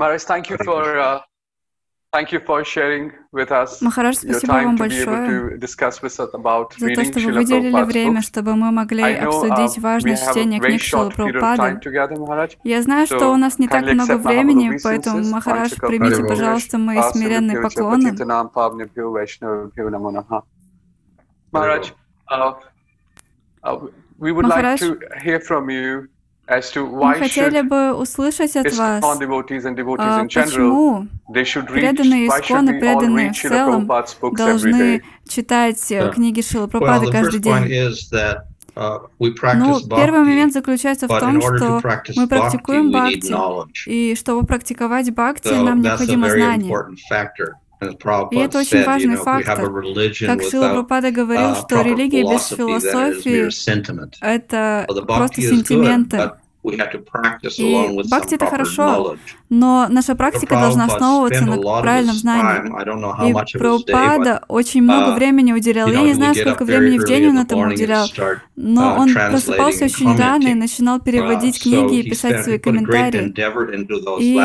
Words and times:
Maris, 0.00 0.24
thank 0.24 0.48
you 0.50 0.56
for 0.64 0.98
uh, 0.98 1.20
Thank 2.12 2.32
you 2.32 2.40
for 2.44 2.64
sharing 2.64 3.12
with 3.32 3.52
us 3.52 3.80
Махараш, 3.80 4.16
спасибо 4.16 4.50
вам 4.52 4.76
большое 4.76 5.56
за 6.76 6.88
то, 6.94 7.04
что 7.04 7.20
вы 7.20 7.32
выделили 7.32 7.82
время, 7.84 8.20
чтобы 8.20 8.56
мы 8.56 8.72
могли 8.72 9.04
обсудить 9.14 9.78
важность 9.78 10.28
чтения 10.28 10.58
книг 10.58 10.82
Шилы 10.82 11.10
Прабхупады. 11.12 11.80
Я 12.64 12.82
знаю, 12.82 13.06
что 13.06 13.28
у 13.28 13.36
нас 13.36 13.60
не 13.60 13.68
так 13.68 13.84
много 13.84 14.16
времени, 14.16 14.76
поэтому, 14.82 15.22
Махараш, 15.24 15.76
примите, 15.76 16.24
пожалуйста, 16.24 16.78
мои 16.78 17.00
смиренные 17.12 17.62
поклоны. 17.62 18.12
Махараш, 21.52 21.94
мы 26.50 27.14
хотели 27.14 27.62
бы 27.62 27.92
услышать 27.94 28.56
от 28.56 28.72
вас, 28.76 29.04
а, 29.04 29.16
почему 30.24 31.06
преданные 31.68 32.26
исконы, 32.28 32.80
преданные 32.80 33.32
в 33.32 33.36
целом, 33.36 33.86
должны 34.36 35.02
читать 35.28 35.92
э, 35.92 36.10
книги 36.12 36.40
Шилы 36.42 36.68
каждый 37.12 37.40
день. 37.40 37.52
Ну, 38.74 39.80
первый 39.96 40.20
момент 40.20 40.52
заключается 40.52 41.06
в 41.06 41.18
том, 41.18 41.40
что 41.40 41.80
мы 42.16 42.26
практикуем 42.28 42.90
бхакти, 42.90 43.32
и 43.88 44.14
чтобы 44.16 44.46
практиковать 44.46 45.10
бхакти, 45.12 45.48
нам 45.54 45.80
необходимо 45.82 46.28
знание. 46.30 46.74
И 48.30 48.36
это 48.36 48.58
очень 48.58 48.84
важный 48.84 49.16
фактор. 49.16 49.56
Как 50.26 50.42
Шила 50.42 50.68
Прабхупада 50.68 51.10
говорил, 51.10 51.54
что 51.56 51.80
религия 51.80 52.22
без 52.24 52.48
философии— 52.48 53.50
это 54.20 54.86
просто 55.06 55.40
сентименты. 55.40 56.30
И 56.62 56.76
бхакти 58.08 58.34
это 58.34 58.44
хорошо, 58.46 59.16
но 59.48 59.86
наша 59.88 60.14
практика 60.14 60.54
должна 60.56 60.84
основываться 60.86 61.44
на 61.46 61.56
правильном 61.80 62.14
знании. 62.14 63.30
И 63.30 63.32
Прабхупада 63.58 64.42
очень 64.48 64.82
много 64.82 65.14
времени 65.14 65.52
уделял. 65.52 65.88
Я 65.88 66.02
не 66.02 66.12
знаю, 66.14 66.34
сколько 66.34 66.64
времени 66.64 66.98
в 66.98 67.04
день 67.06 67.28
он 67.28 67.38
этому 67.38 67.68
уделял, 67.70 68.06
но 68.56 68.96
он 68.98 69.12
просыпался 69.14 69.86
очень 69.86 70.16
рано 70.16 70.48
и 70.48 70.54
начинал 70.54 71.00
переводить 71.00 71.62
книги 71.62 72.00
и 72.00 72.10
писать 72.10 72.44
свои 72.44 72.58
комментарии. 72.58 73.32
И 74.20 74.38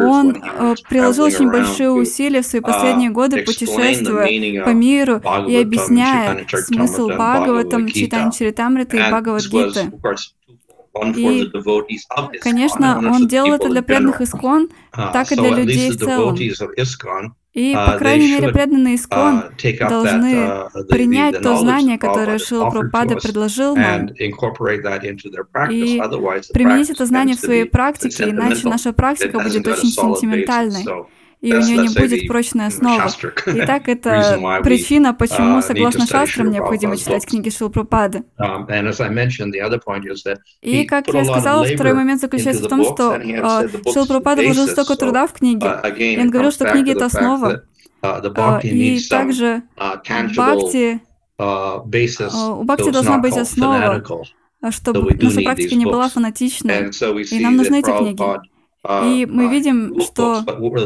он 0.00 0.42
э, 0.42 0.74
приложил 0.88 1.24
очень 1.24 1.50
большие 1.50 1.90
усилия 1.90 2.42
в 2.42 2.46
свои 2.46 2.62
последние 2.62 3.10
годы, 3.10 3.42
путешествуя 3.44 4.26
по 4.64 4.70
миру 4.70 5.20
и 5.46 5.56
объясняя 5.56 6.46
смысл 6.66 7.08
Бхагаватам, 7.08 7.88
Читани 7.88 8.30
Чаритамриты 8.30 8.96
и 8.96 9.00
Бхагавадгиты. 9.00 9.90
И, 11.02 12.38
конечно, 12.40 12.98
он 12.98 13.26
делал 13.28 13.52
это 13.54 13.68
для 13.68 13.82
преданных 13.82 14.20
Искон, 14.20 14.68
так 14.92 15.32
и 15.32 15.36
для 15.36 15.50
людей 15.50 15.90
в 15.90 15.96
целом. 15.98 16.34
И, 17.54 17.74
по 17.74 17.92
крайней 17.98 18.30
мере, 18.32 18.48
преданные 18.52 18.96
Искон 18.96 19.42
должны 19.88 20.46
принять 20.88 21.40
то 21.40 21.56
знание, 21.56 21.98
которое 21.98 22.38
Шила 22.38 22.70
Прабхупада 22.70 23.16
предложил 23.16 23.74
нам, 23.76 24.06
и 25.72 26.00
применить 26.52 26.90
это 26.90 27.06
знание 27.06 27.36
в 27.36 27.40
своей 27.40 27.64
практике, 27.64 28.30
иначе 28.30 28.68
наша 28.68 28.92
практика 28.92 29.38
будет 29.40 29.66
очень 29.66 29.88
сентиментальной 29.90 30.84
и 31.40 31.52
у 31.52 31.60
нее 31.60 31.78
не 31.78 31.88
будет 31.88 32.26
прочной 32.26 32.66
основы. 32.68 33.02
Итак, 33.46 33.88
это 33.88 34.60
причина, 34.62 35.14
почему, 35.14 35.62
согласно 35.62 36.06
шастрам, 36.06 36.50
необходимо 36.50 36.96
читать 36.96 37.26
книги 37.26 37.50
Шилпрапады. 37.50 38.24
И, 40.60 40.84
как 40.84 41.08
я 41.08 41.24
сказала, 41.24 41.64
второй 41.64 41.94
момент 41.94 42.20
заключается 42.20 42.64
в 42.64 42.68
том, 42.68 42.84
что 42.84 43.12
а, 43.14 43.62
Шилпрапада 43.92 44.42
вложил 44.42 44.66
столько 44.68 44.96
труда 44.96 45.26
в 45.26 45.32
книги, 45.32 45.64
и 45.98 46.18
он 46.18 46.30
говорил, 46.30 46.52
что 46.52 46.70
книги— 46.70 46.90
это 46.92 47.06
основа. 47.06 47.62
А, 48.00 48.60
и 48.62 49.00
также 49.08 49.62
бхакти, 49.76 51.00
а, 51.36 51.78
у 51.78 52.64
бхакти 52.64 52.90
должна 52.90 53.18
быть 53.18 53.36
основа, 53.36 54.04
чтобы 54.70 55.14
наша 55.20 55.40
практика 55.42 55.74
не 55.74 55.84
была 55.84 56.08
фанатичной, 56.08 56.90
и 57.30 57.40
нам 57.40 57.56
нужны 57.56 57.80
эти 57.80 57.96
книги. 57.96 58.22
И 58.86 59.26
мы 59.28 59.48
видим, 59.48 60.00
что 60.00 60.42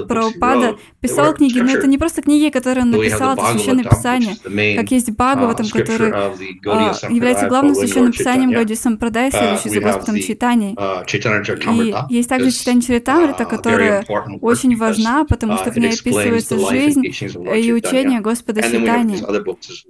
Прабхупада 0.08 0.76
писал 1.00 1.34
книги, 1.34 1.58
но 1.58 1.72
это 1.72 1.86
не 1.86 1.98
просто 1.98 2.22
книги, 2.22 2.50
которые 2.50 2.84
он 2.84 2.90
написал, 2.90 3.34
это 3.34 3.44
священное 3.52 3.84
писание, 3.84 4.76
как 4.76 4.90
есть 4.90 5.10
Бхагаватам, 5.10 5.68
который 5.68 6.10
а, 6.10 6.34
является 7.10 7.48
главным 7.48 7.74
священным 7.74 8.12
писанием 8.12 8.52
Годи 8.52 8.74
Сампрадай, 8.74 9.30
следующий 9.30 9.68
за 9.68 9.80
Господом 9.80 10.16
Чайтани. 10.16 10.74
И 12.10 12.14
есть 12.14 12.28
также 12.28 12.50
Читание 12.50 12.82
Чаритамрита, 12.82 13.44
которая 13.44 14.04
очень 14.40 14.76
важна, 14.76 15.24
потому 15.24 15.58
что 15.58 15.70
в 15.70 15.76
ней 15.76 15.92
описывается 15.92 16.58
жизнь 16.70 17.04
и 17.04 17.72
учение 17.72 18.20
Господа 18.20 18.62
Чайтани. 18.62 19.18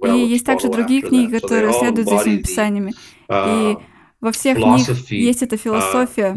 И 0.05 0.25
есть 0.27 0.45
также 0.45 0.67
другие 0.67 1.01
книги, 1.01 1.39
которые 1.39 1.73
следуют 1.73 2.09
за 2.09 2.15
этими 2.17 2.37
писаниями. 2.37 2.93
И 3.29 3.77
во 4.23 4.31
всех 4.31 4.57
них 4.57 4.87
есть 5.11 5.43
эта 5.43 5.57
философия, 5.57 6.33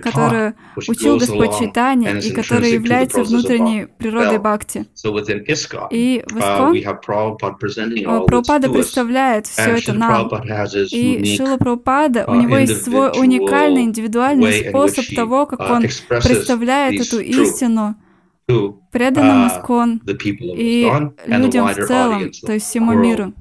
которая 0.00 0.54
учил 0.76 1.16
Господь 1.16 1.58
Читания 1.58 2.18
и 2.18 2.30
которая 2.30 2.68
является 2.68 3.22
внутренней 3.22 3.86
природой 3.86 4.38
бхакти. 4.38 4.84
И 5.90 6.22
в 6.26 6.38
Искон 6.38 6.74
Прабхупада 8.26 8.68
представляет 8.68 9.46
все 9.46 9.76
это 9.78 9.94
нам. 9.94 10.28
И 10.92 11.36
Шила 11.38 11.56
Прабхупада, 11.56 12.26
у 12.28 12.34
него 12.34 12.58
есть 12.58 12.84
свой 12.84 13.12
уникальный 13.18 13.84
индивидуальный 13.84 14.68
способ 14.68 15.06
того, 15.16 15.46
как 15.46 15.60
он 15.60 15.80
представляет 15.82 17.00
эту 17.00 17.20
истину 17.20 17.94
преданным 18.92 19.48
Искон 19.48 20.02
и 20.04 20.86
людям 21.26 21.68
в 21.68 21.74
целом, 21.86 22.30
то 22.44 22.52
есть 22.52 22.66
всему 22.66 22.92
миру 22.92 23.32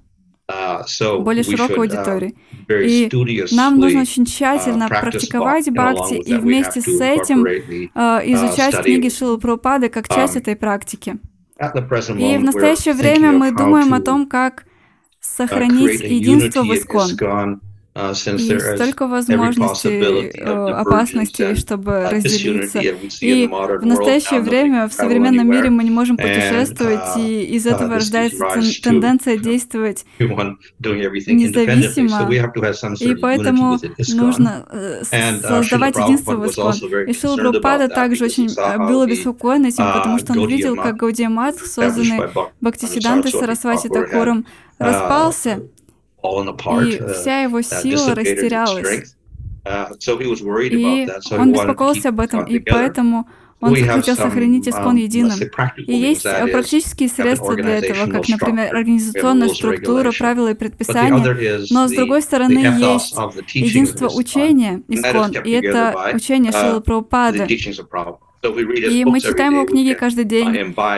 более 0.48 1.44
широкой 1.44 1.78
аудитории. 1.78 2.36
И 2.70 3.10
нам 3.52 3.80
нужно 3.80 4.02
очень 4.02 4.26
тщательно 4.26 4.88
практиковать 4.88 5.70
бхакти 5.70 6.16
и 6.16 6.36
вместе 6.36 6.82
с 6.82 7.02
этим 7.02 7.46
э, 7.46 8.34
изучать 8.34 8.82
книги 8.84 9.10
Шилы 9.10 9.38
Прабхупады 9.40 9.90
как 9.90 10.08
часть 10.08 10.36
этой 10.36 10.56
практики. 10.56 11.18
И 11.60 12.38
в 12.38 12.44
настоящее 12.44 12.94
время 12.94 13.32
мы 13.32 13.52
думаем 13.52 13.94
о 13.94 14.02
том, 14.02 14.28
как 14.28 14.66
сохранить 15.20 16.02
единство 16.02 16.64
в 16.64 16.74
Искон. 16.74 17.62
Э, 17.98 18.12
и 18.12 18.60
столько 18.60 19.08
возможностей, 19.08 20.30
опасностей, 20.40 21.56
чтобы 21.56 22.08
разделиться. 22.10 22.80
И 23.22 23.48
в 23.48 23.86
настоящее 23.86 24.42
время 24.42 24.88
в 24.88 24.94
современном 24.94 25.50
мире 25.50 25.72
мы 25.72 25.84
не 25.84 25.90
можем 25.90 26.16
путешествовать, 26.16 27.18
и 27.18 27.44
из 27.44 27.66
этого 27.66 27.96
рождается 27.96 28.46
тенденция 28.84 29.38
действовать 29.38 30.06
независимо. 31.34 32.30
И 33.00 33.16
поэтому 33.16 33.80
нужно 34.14 34.66
э, 34.70 35.04
создавать 35.04 35.98
единство 35.98 36.36
в 36.36 36.46
Искон. 36.48 36.74
И 37.08 37.14
Шилбрупада 37.14 37.88
также 37.88 38.26
очень 38.26 38.50
э, 38.56 38.78
был 38.78 39.02
обеспокоен 39.02 39.66
этим, 39.66 39.86
потому 39.92 40.20
что 40.20 40.34
он 40.34 40.48
видел, 40.48 40.76
как 40.76 40.98
Гаудия 40.98 41.30
Мат, 41.30 41.58
созданный 41.58 42.30
Бхактисидантой 42.62 43.32
Сарасвати 43.32 43.88
Такуром, 43.88 44.46
распался, 44.78 45.62
и 46.88 47.14
вся 47.14 47.42
его 47.42 47.62
сила 47.62 48.16
растерялась. 48.16 49.16
И 50.78 51.08
он 51.32 51.52
беспокоился 51.54 52.10
об 52.10 52.20
этом, 52.20 52.46
и 52.46 52.60
поэтому 52.60 53.28
он 53.60 53.74
хотел 53.76 54.16
сохранить 54.16 54.68
искон 54.68 54.98
единым. 54.98 55.36
И 55.78 55.94
есть 55.94 56.26
э, 56.26 56.48
практические 56.48 57.10
средства 57.10 57.56
для 57.56 57.80
этого, 57.80 58.06
как, 58.12 58.30
например, 58.30 58.76
организационная 58.76 59.48
структура, 59.50 60.12
правила 60.18 60.52
и 60.52 60.54
предписания. 60.54 61.66
Но, 61.72 61.88
с 61.88 61.92
другой 61.92 62.22
стороны, 62.22 62.60
есть 62.60 63.16
единство 63.56 64.10
учения 64.10 64.84
искон, 64.88 65.32
и 65.44 65.50
это 65.52 66.12
учение 66.14 66.52
Шилы 66.52 66.82
Прабхупады. 66.82 67.48
И 68.44 69.04
мы 69.06 69.20
читаем 69.20 69.54
его 69.56 69.66
книги 69.66 69.94
каждый 69.94 70.24
день, 70.24 70.56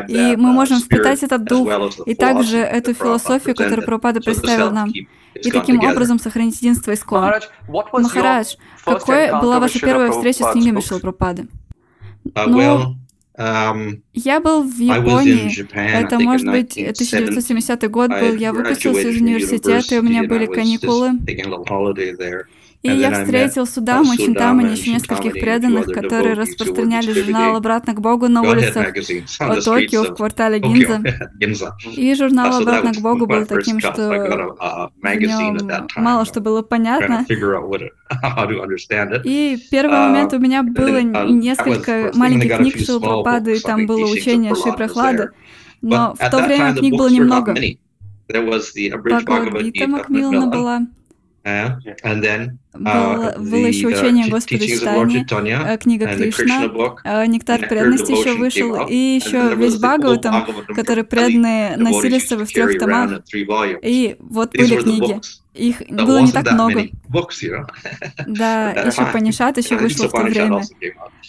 и 0.08 0.36
мы 0.36 0.52
можем 0.52 0.80
впитать 0.80 1.24
этот 1.24 1.46
дух 1.46 1.70
и 2.06 2.16
также 2.16 2.58
эту 2.58 2.94
философию, 2.94 3.56
которую 3.56 3.86
Прабхупада 3.86 4.22
представил 4.22 4.72
нам, 4.72 4.92
и 4.92 5.52
таким 5.52 5.80
образом 5.80 6.20
сохранить 6.20 6.58
единство 6.62 6.94
Искон. 6.94 7.34
Махарадж, 7.68 8.56
какой 8.84 9.32
была 9.32 9.60
ваша 9.60 9.80
первая 9.80 10.12
встреча 10.12 10.44
с 10.44 10.52
книгами 10.52 10.82
Шилпрапады? 10.82 11.48
Ну, 12.36 12.96
я 14.14 14.40
был 14.42 14.64
в 14.64 14.78
Японии, 14.78 15.66
это, 15.74 16.20
может 16.20 16.46
быть, 16.46 16.74
1970 16.74 17.90
год 17.90 18.10
был, 18.10 18.36
я 18.36 18.52
выпустился 18.52 19.08
из 19.08 19.22
университета, 19.22 19.96
и 19.96 20.00
у 20.00 20.02
меня 20.02 20.24
были 20.24 20.46
каникулы. 20.46 21.12
И 22.82 22.90
я 22.90 23.12
встретил 23.12 23.68
судам 23.68 24.10
очень 24.10 24.34
там 24.34 24.62
и 24.62 24.72
еще 24.72 24.94
нескольких 24.94 25.34
преданных, 25.34 25.88
которые 25.88 26.34
распространяли 26.34 27.12
журнал 27.12 27.58
«Обратно 27.58 27.94
к 27.94 28.00
Богу» 28.00 28.30
на 28.30 28.42
улицах 28.42 28.94
по 29.40 29.62
Токио 29.62 30.04
в 30.04 30.16
квартале 30.16 30.60
Гинза. 30.60 31.02
И 31.96 32.16
журнал 32.16 32.62
«Обратно 32.62 32.94
к 32.94 33.02
Богу» 33.02 33.26
был 33.26 33.46
таким, 33.46 33.82
что 33.82 33.92
в 33.92 35.06
нем 35.06 35.58
мало 35.98 36.26
что 36.26 36.40
было 36.40 36.62
понятно. 36.62 37.26
И 39.26 39.58
первый 39.72 39.98
момент 39.98 40.34
у 40.34 40.40
меня 40.40 40.64
было 40.64 41.02
несколько 41.02 42.12
маленьких 42.14 42.58
книг 42.58 42.78
Шилпрапады, 42.78 43.58
и 43.58 43.60
там 43.60 43.86
было 43.88 44.10
учение 44.10 44.56
Шри 44.56 44.72
Прохлады, 44.72 45.32
но 45.82 46.16
в 46.18 46.30
то 46.30 46.38
время 46.44 46.76
книг 46.76 46.96
было 46.96 47.10
немного. 47.10 47.56
Бхагавадгита 48.28 49.88
Макмиллана 49.88 50.48
была. 50.48 50.88
And 51.46 52.22
then 52.22 52.60
было 52.74 53.66
еще 53.66 53.88
учение 53.88 54.28
uh, 54.28 54.30
Господа 54.30 54.68
Читания, 54.68 55.26
э, 55.66 55.78
книга 55.80 56.06
Кришна, 56.06 57.26
Нектар 57.26 57.68
преданности 57.68 58.12
еще 58.12 58.36
вышел, 58.36 58.86
и 58.88 58.96
еще 58.96 59.56
весь 59.56 59.78
Бхагаватам, 59.78 60.46
который 60.76 61.04
преданные 61.04 61.78
носили 61.78 62.20
с 62.20 62.28
собой 62.28 62.46
в 62.46 62.52
трех 62.52 62.78
томах. 62.78 63.22
И 63.82 64.16
вот 64.20 64.52
были 64.52 64.82
книги. 64.82 65.20
Их 65.56 65.82
было 65.90 66.20
не 66.20 66.32
так 66.32 66.52
много. 66.52 66.88
Да, 68.28 68.72
еще 68.72 69.06
Панишат 69.12 69.58
еще 69.58 69.76
вышло 69.76 70.08
в 70.08 70.12
то 70.12 70.22
время. 70.22 70.62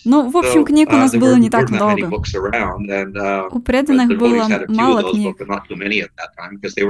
Ну, 0.04 0.28
в 0.31 0.37
общем, 0.37 0.64
книг 0.64 0.90
у 0.90 0.96
нас 0.96 1.12
было 1.12 1.37
не 1.37 1.50
так 1.50 1.70
много. 1.70 2.06
У 3.50 3.60
преданных 3.60 4.19
было 4.19 4.46
мало 4.69 5.10
книг. 5.10 5.37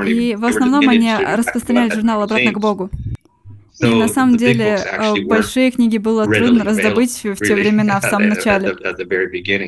И 0.09 0.35
в 0.37 0.45
основном 0.45 0.89
они 0.89 1.15
распространяли 1.15 1.95
журнал 1.95 2.23
«Обратно 2.23 2.53
к 2.53 2.59
Богу». 2.59 2.91
So 3.81 3.97
на 3.97 4.09
самом 4.09 4.37
деле, 4.37 4.79
э, 4.79 5.15
большие 5.25 5.71
книги 5.71 5.97
было 5.97 6.27
трудно 6.27 6.65
раздобыть 6.65 7.25
в 7.25 7.37
те 7.37 7.55
времена, 7.55 7.99
в 8.01 8.05
самом 8.05 8.29
начале. 8.29 8.77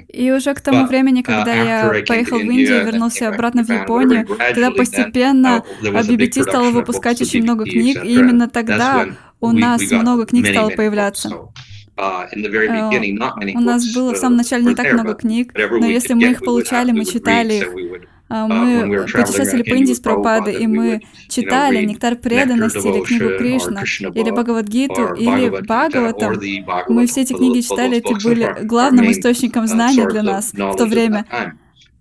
И 0.09 0.31
уже 0.31 0.55
к 0.55 0.61
тому 0.61 0.87
времени, 0.87 1.23
когда 1.23 1.55
я 1.55 2.05
поехал 2.07 2.39
в 2.39 2.43
Индию, 2.43 2.83
и 2.83 2.85
вернулся 2.85 3.29
обратно 3.29 3.65
в 3.65 3.71
Японию, 3.71 4.27
тогда 4.27 4.71
постепенно 4.71 5.65
BBT 5.83 6.43
стала 6.43 6.71
выпускать 6.71 7.21
очень 7.23 7.43
много 7.43 7.65
книг, 7.65 8.05
и 8.05 8.15
именно 8.15 8.49
тогда 8.49 9.07
э, 9.07 9.13
у 9.41 9.53
нас 9.53 9.83
много 9.91 10.27
книг 10.27 10.47
стало 10.47 10.71
появляться. 10.71 11.31
У 13.55 13.61
нас 13.61 13.95
было 13.95 14.15
в 14.15 14.17
самом 14.17 14.37
начале 14.37 14.65
не 14.65 14.75
так 14.75 14.93
много 14.93 15.15
книг, 15.15 15.53
но 15.55 15.87
если 15.87 16.15
мы 16.15 16.31
их 16.33 16.41
получали, 16.41 16.93
мы 16.93 17.05
читали 17.05 17.55
их. 17.55 17.69
А, 18.35 18.47
мы 18.47 19.05
путешествовали 19.05 19.63
по 19.63 19.75
Индии 19.75 19.93
с 19.93 20.01
Пропадой, 20.01 20.55
и 20.55 20.67
мы 20.67 21.03
читали 21.29 21.85
«Нектар 21.85 22.17
преданности» 22.17 22.79
или 22.79 23.05
книгу 23.05 23.37
Кришна, 23.37 23.83
или 23.83 24.31
Бхагавадгиту, 24.31 25.15
или 25.15 25.51
Бхагаватам. 25.51 26.41
Мы 26.89 27.07
все 27.07 27.21
эти 27.23 27.35
книги 27.35 27.61
читали, 27.61 27.99
это 27.99 28.15
были 28.25 28.65
главным 28.65 29.11
источником 29.11 29.67
знания 29.67 30.09
для 30.09 30.23
нас 30.23 30.53
в 30.55 30.77
то 30.77 30.87
время. 30.87 31.27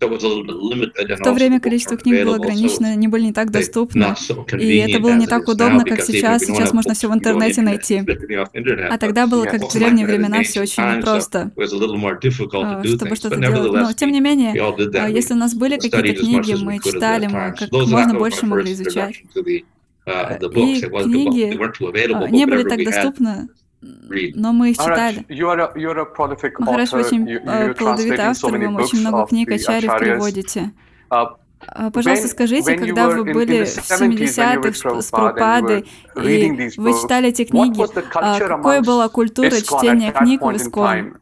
В 0.02 1.24
то 1.24 1.34
время 1.34 1.60
количество 1.60 1.96
книг 1.98 2.26
было 2.26 2.36
ограничено, 2.36 2.90
они 2.90 3.08
были 3.08 3.26
не 3.26 3.34
так 3.34 3.52
доступны, 3.52 4.16
и 4.60 4.78
это 4.78 5.00
было 5.00 5.16
не 5.16 5.28
так 5.28 5.48
удобно, 5.48 5.84
как 5.84 6.02
сейчас. 6.02 6.44
Сейчас 6.44 6.74
можно 6.74 6.94
все 6.94 7.10
в 7.10 7.14
интернете 7.14 7.62
найти. 7.62 8.04
А 8.90 8.98
тогда 8.98 9.28
было, 9.28 9.46
как 9.46 9.62
в 9.62 9.74
древние 9.74 10.06
времена, 10.06 10.44
все 10.44 10.62
очень 10.62 11.02
просто. 11.02 11.52
А, 12.54 12.84
чтобы 12.84 13.16
что-то 13.16 13.38
делать. 13.38 13.72
Но, 13.74 13.94
тем 13.94 14.12
не 14.12 14.20
менее, 14.22 14.54
а, 14.96 15.10
если 15.10 15.34
у 15.34 15.38
нас 15.38 15.54
были 15.54 15.76
какие-то 15.76 16.14
книги, 16.14 16.54
мы 16.62 16.80
читали, 16.80 17.28
мы 17.28 17.56
как 17.58 17.72
можно 17.72 18.14
больше 18.14 18.46
могли 18.46 18.74
изучать. 18.74 19.24
А, 20.06 20.34
и 20.34 20.82
книги 20.82 22.32
не 22.32 22.46
были 22.46 22.64
так 22.64 22.84
доступны, 22.84 23.50
но 23.82 24.54
мы 24.54 24.72
их 24.72 24.78
читали. 24.78 25.26
Махарадж 26.60 26.94
очень 26.96 27.30
э, 27.30 27.74
плодовитый 27.74 28.20
автор, 28.20 28.54
а, 28.54 28.58
вы 28.58 28.76
очень 28.76 29.00
много 29.00 29.26
книг 29.26 29.52
Ачарьев 29.52 30.00
переводите. 30.00 30.72
Пожалуйста, 31.94 32.28
скажите, 32.28 32.76
когда 32.76 33.10
вы 33.10 33.24
были 33.24 33.66
в 33.66 33.78
70-х 33.78 35.02
с 35.02 35.12
Пропадой, 35.12 35.86
и 36.16 36.72
вы 36.78 36.94
читали 36.94 37.30
эти 37.30 37.46
книги, 37.46 37.82
а, 38.16 38.40
какой 38.40 38.82
была 38.82 39.10
культура 39.10 39.52
чтения 39.52 40.12
книг 40.12 40.42
в 40.42 40.56
Искон? 40.56 41.18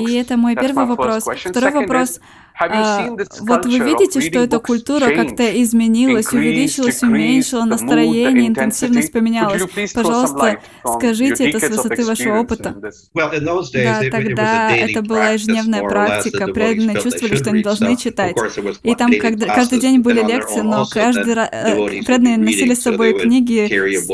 И 0.00 0.14
это 0.14 0.36
мой 0.36 0.56
первый 0.56 0.86
вопрос. 0.86 1.24
Второй 1.24 1.72
вопрос. 1.72 2.20
А, 2.60 3.08
вот 3.40 3.66
вы 3.66 3.78
видите, 3.78 4.20
что 4.20 4.38
эта 4.40 4.58
культура 4.58 5.14
как-то 5.14 5.42
изменилась, 5.62 6.32
увеличилась, 6.32 7.02
уменьшилась, 7.02 7.66
настроение, 7.66 8.48
интенсивность 8.48 9.12
поменялась. 9.12 9.62
Пожалуйста, 9.94 10.58
скажите 10.96 11.48
это 11.50 11.58
с 11.60 11.68
высоты 11.68 12.04
вашего 12.04 12.40
опыта. 12.40 12.74
Да, 12.74 14.00
тогда 14.10 14.70
это 14.76 15.02
была 15.02 15.30
ежедневная 15.30 15.82
практика. 15.82 16.46
Преданные 16.48 17.00
чувствовали, 17.00 17.36
что 17.36 17.50
они 17.50 17.62
должны 17.62 17.96
читать. 17.96 18.36
И 18.82 18.94
там 18.94 19.10
каждый 19.20 19.80
день 19.80 20.00
были 20.00 20.22
лекции, 20.22 20.60
но 20.60 20.86
каждый 20.86 21.34
раз 21.34 21.48
э, 21.52 22.02
преданные 22.04 22.36
носили 22.38 22.74
с 22.74 22.82
собой 22.82 23.18
книги 23.18 23.68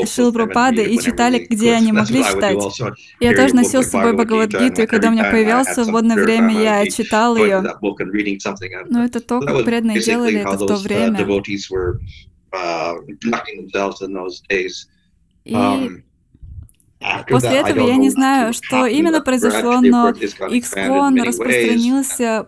Шилпрапады 0.05 0.83
и 0.83 0.99
читали, 0.99 1.45
где 1.49 1.73
они 1.73 1.91
могли 1.91 2.23
читать. 2.23 2.57
Я 3.19 3.35
тоже 3.35 3.55
носил 3.55 3.83
с 3.83 3.89
собой 3.89 4.13
Бхагавадгиту, 4.13 4.83
и 4.83 4.85
когда 4.85 5.09
у 5.09 5.11
меня 5.11 5.25
появилось 5.29 5.67
свободное 5.67 6.15
время, 6.17 6.51
я 6.59 6.87
читал 6.87 7.35
ее. 7.35 7.63
creating 8.29 8.39
something 8.39 8.73
out 8.73 8.85
of 8.85 8.91
Но 8.91 9.03
это 9.03 9.19
то, 9.19 9.39
как 9.41 9.65
преданные 9.65 10.01
делали. 10.01 10.39
Uh, 10.39 11.69
were, 11.69 11.99
uh, 12.53 12.95
in 14.01 14.13
those 14.13 14.41
days. 14.49 14.87
Um, 15.51 16.03
После 17.29 17.57
этого 17.59 17.87
я 17.87 17.95
не 17.95 18.09
знаю, 18.09 18.53
что 18.53 18.85
именно 18.85 19.21
произошло, 19.21 19.79
но 19.81 20.09
XCON 20.11 21.23
распространился 21.23 22.47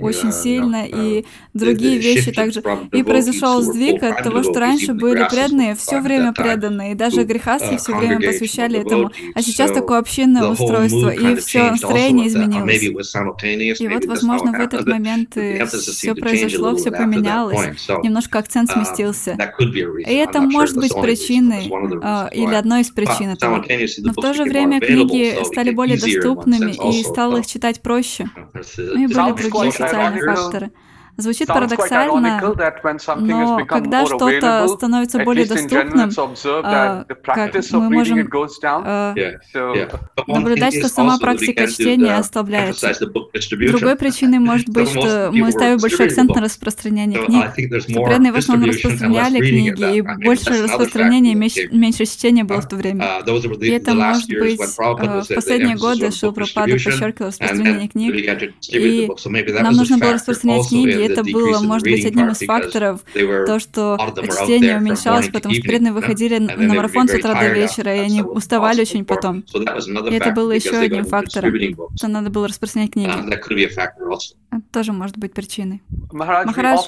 очень 0.00 0.32
сильно, 0.32 0.86
и 0.86 1.26
другие 1.52 1.98
вещи 1.98 2.32
также. 2.32 2.62
И 2.92 3.02
произошел 3.02 3.60
сдвиг 3.60 4.02
от 4.02 4.22
того, 4.22 4.42
что 4.42 4.60
раньше 4.60 4.94
были 4.94 5.26
преданные, 5.28 5.74
все 5.74 6.00
время 6.00 6.32
преданные, 6.32 6.92
и 6.92 6.94
даже 6.94 7.24
грехасы 7.24 7.76
все 7.76 7.94
время 7.96 8.20
посвящали 8.20 8.80
этому. 8.80 9.10
А 9.34 9.42
сейчас 9.42 9.72
такое 9.72 9.98
общинное 9.98 10.48
устройство, 10.48 11.10
и 11.10 11.36
все 11.36 11.70
настроение 11.70 12.28
изменилось. 12.28 12.82
И 12.82 13.88
вот, 13.88 14.04
возможно, 14.06 14.52
в 14.52 14.60
этот 14.60 14.86
момент 14.86 15.36
э, 15.36 15.66
все 15.66 16.14
произошло, 16.14 16.74
все 16.76 16.90
поменялось, 16.90 17.60
немножко 18.02 18.38
акцент 18.38 18.70
сместился. 18.70 19.36
И 19.58 20.14
это 20.14 20.40
может 20.40 20.76
быть 20.76 20.94
причиной, 20.94 21.64
или 22.32 22.54
одной 22.54 22.80
из 22.80 22.90
причин 22.90 23.30
этого. 23.30 23.65
Но 23.98 24.12
в 24.12 24.16
то 24.16 24.34
же 24.34 24.44
время 24.44 24.80
книги 24.80 25.36
стали 25.44 25.70
более 25.70 25.98
доступными 25.98 26.72
и 26.72 27.02
стало 27.02 27.38
их 27.38 27.46
читать 27.46 27.82
проще. 27.82 28.28
Ну 28.76 29.04
и 29.04 29.06
были 29.06 29.32
другие 29.36 29.72
социальные 29.72 30.22
факторы. 30.24 30.70
Звучит 31.16 31.48
парадоксально, 31.48 32.54
но 33.16 33.64
когда 33.64 34.06
что-то 34.06 34.68
становится 34.68 35.18
более 35.20 35.46
доступным, 35.46 36.10
а, 36.64 37.04
как 37.24 37.54
мы 37.72 37.90
можем 37.90 38.28
а, 38.62 39.14
наблюдать, 40.26 40.78
что 40.78 40.88
сама 40.88 41.18
практика 41.18 41.66
чтения 41.66 42.14
ослабляется. 42.14 42.92
Другой 43.68 43.96
причиной 43.96 44.38
может 44.38 44.68
быть, 44.76 44.88
что 44.90 45.30
мы 45.32 45.50
ставим 45.52 45.78
большой 45.78 46.06
акцент 46.06 46.34
на 46.34 46.42
распространение 46.42 47.24
книг. 47.24 47.54
Преданные 47.54 48.32
в 48.32 48.36
основном 48.36 48.70
распространяли 48.70 49.38
книги, 49.38 49.96
и 49.96 50.02
больше 50.02 50.62
распространения, 50.62 51.34
меньше 51.34 52.06
чтения 52.06 52.44
было 52.44 52.60
в 52.60 52.68
то 52.68 52.76
время. 52.76 53.22
И 53.60 53.68
это 53.70 53.94
может 53.94 54.28
быть 54.28 54.60
а, 54.78 55.22
в 55.22 55.34
последние 55.34 55.76
годы 55.76 56.10
что 56.10 56.26
Шилпрапада 56.26 56.72
подчеркивал 56.72 57.28
распространение 57.28 57.88
книг, 57.88 58.52
и 58.68 59.08
нам 59.62 59.74
нужно 59.74 59.98
было 59.98 60.14
распространять 60.14 60.68
книги, 60.68 61.05
это 61.06 61.24
было, 61.24 61.60
может 61.60 61.84
быть, 61.84 62.04
одним 62.04 62.30
из 62.30 62.38
факторов, 62.38 63.00
то, 63.14 63.58
что 63.58 63.98
чтение 64.22 64.76
уменьшалось, 64.78 65.28
потому 65.28 65.54
что 65.54 65.62
преданные 65.62 65.92
выходили 65.92 66.38
на 66.38 66.74
марафон 66.74 67.08
с 67.08 67.14
утра 67.14 67.34
до 67.34 67.48
вечера, 67.48 67.94
и 67.94 67.98
они 68.00 68.22
уставали 68.22 68.80
очень 68.82 69.04
потом. 69.04 69.44
И 69.54 70.14
это 70.14 70.30
было 70.32 70.52
еще 70.52 70.76
одним 70.76 71.04
фактором, 71.04 71.52
что 71.96 72.08
надо 72.08 72.30
было 72.30 72.48
распространять 72.48 72.92
книги. 72.92 73.10
Это 74.52 74.62
тоже 74.72 74.92
может 74.92 75.18
быть 75.18 75.34
причиной. 75.34 75.82
Махарадж, 76.12 76.86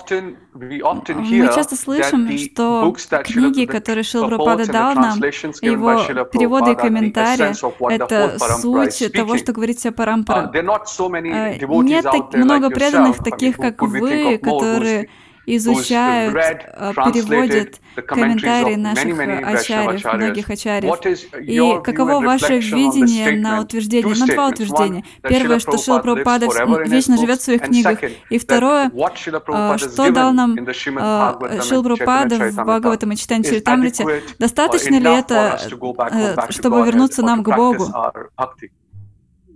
мы 0.54 1.50
часто 1.54 1.76
слышим, 1.76 2.28
что 2.38 2.94
книги, 3.24 3.64
которые 3.66 4.04
Шилпрапада 4.04 4.66
дал 4.66 4.94
нам, 4.94 5.18
его 5.18 6.24
переводы 6.24 6.72
и 6.72 6.74
комментарии, 6.74 7.52
это 7.92 8.38
суть 8.38 9.12
того, 9.12 9.36
что 9.38 9.52
говорит 9.52 9.80
Сепарампара. 9.80 10.50
Э, 10.54 11.58
нет 11.82 12.04
так 12.04 12.34
много 12.34 12.70
преданных, 12.70 13.18
таких 13.22 13.56
как 13.56 13.82
вы, 13.82 14.07
живые, 14.08 14.38
которые 14.38 15.08
изучают, 15.56 16.36
э, 16.36 16.92
переводят 16.94 17.80
комментарии 18.06 18.74
наших 18.74 19.18
э, 19.18 19.38
ачарьев, 19.40 20.04
многих 20.12 20.50
ачарьев. 20.50 20.94
И 21.40 21.82
каково 21.82 22.20
ваше 22.20 22.58
видение 22.58 23.40
на 23.40 23.62
утверждение, 23.62 24.14
на 24.14 24.26
два 24.26 24.48
утверждения? 24.48 25.04
Первое, 25.22 25.58
что 25.58 25.78
Шила 25.78 26.00
Прабхупада 26.00 26.46
вечно 26.86 27.16
живет 27.16 27.40
в 27.40 27.44
своих 27.44 27.62
книгах. 27.62 27.98
И 28.30 28.38
второе, 28.38 28.90
э, 28.92 29.78
что 29.78 30.10
дал 30.10 30.32
нам 30.32 30.56
Шила 30.72 31.82
Прабхупада 31.82 32.50
в 32.50 32.54
Бхагаватам 32.54 33.12
и 33.12 33.16
Читане 33.16 33.44
Чаритамрите. 33.44 34.22
Достаточно 34.38 34.98
ли 34.98 35.10
это, 35.10 35.58
чтобы 36.50 36.84
вернуться 36.84 37.22
нам 37.22 37.42
к 37.42 37.54
Богу? 37.54 37.86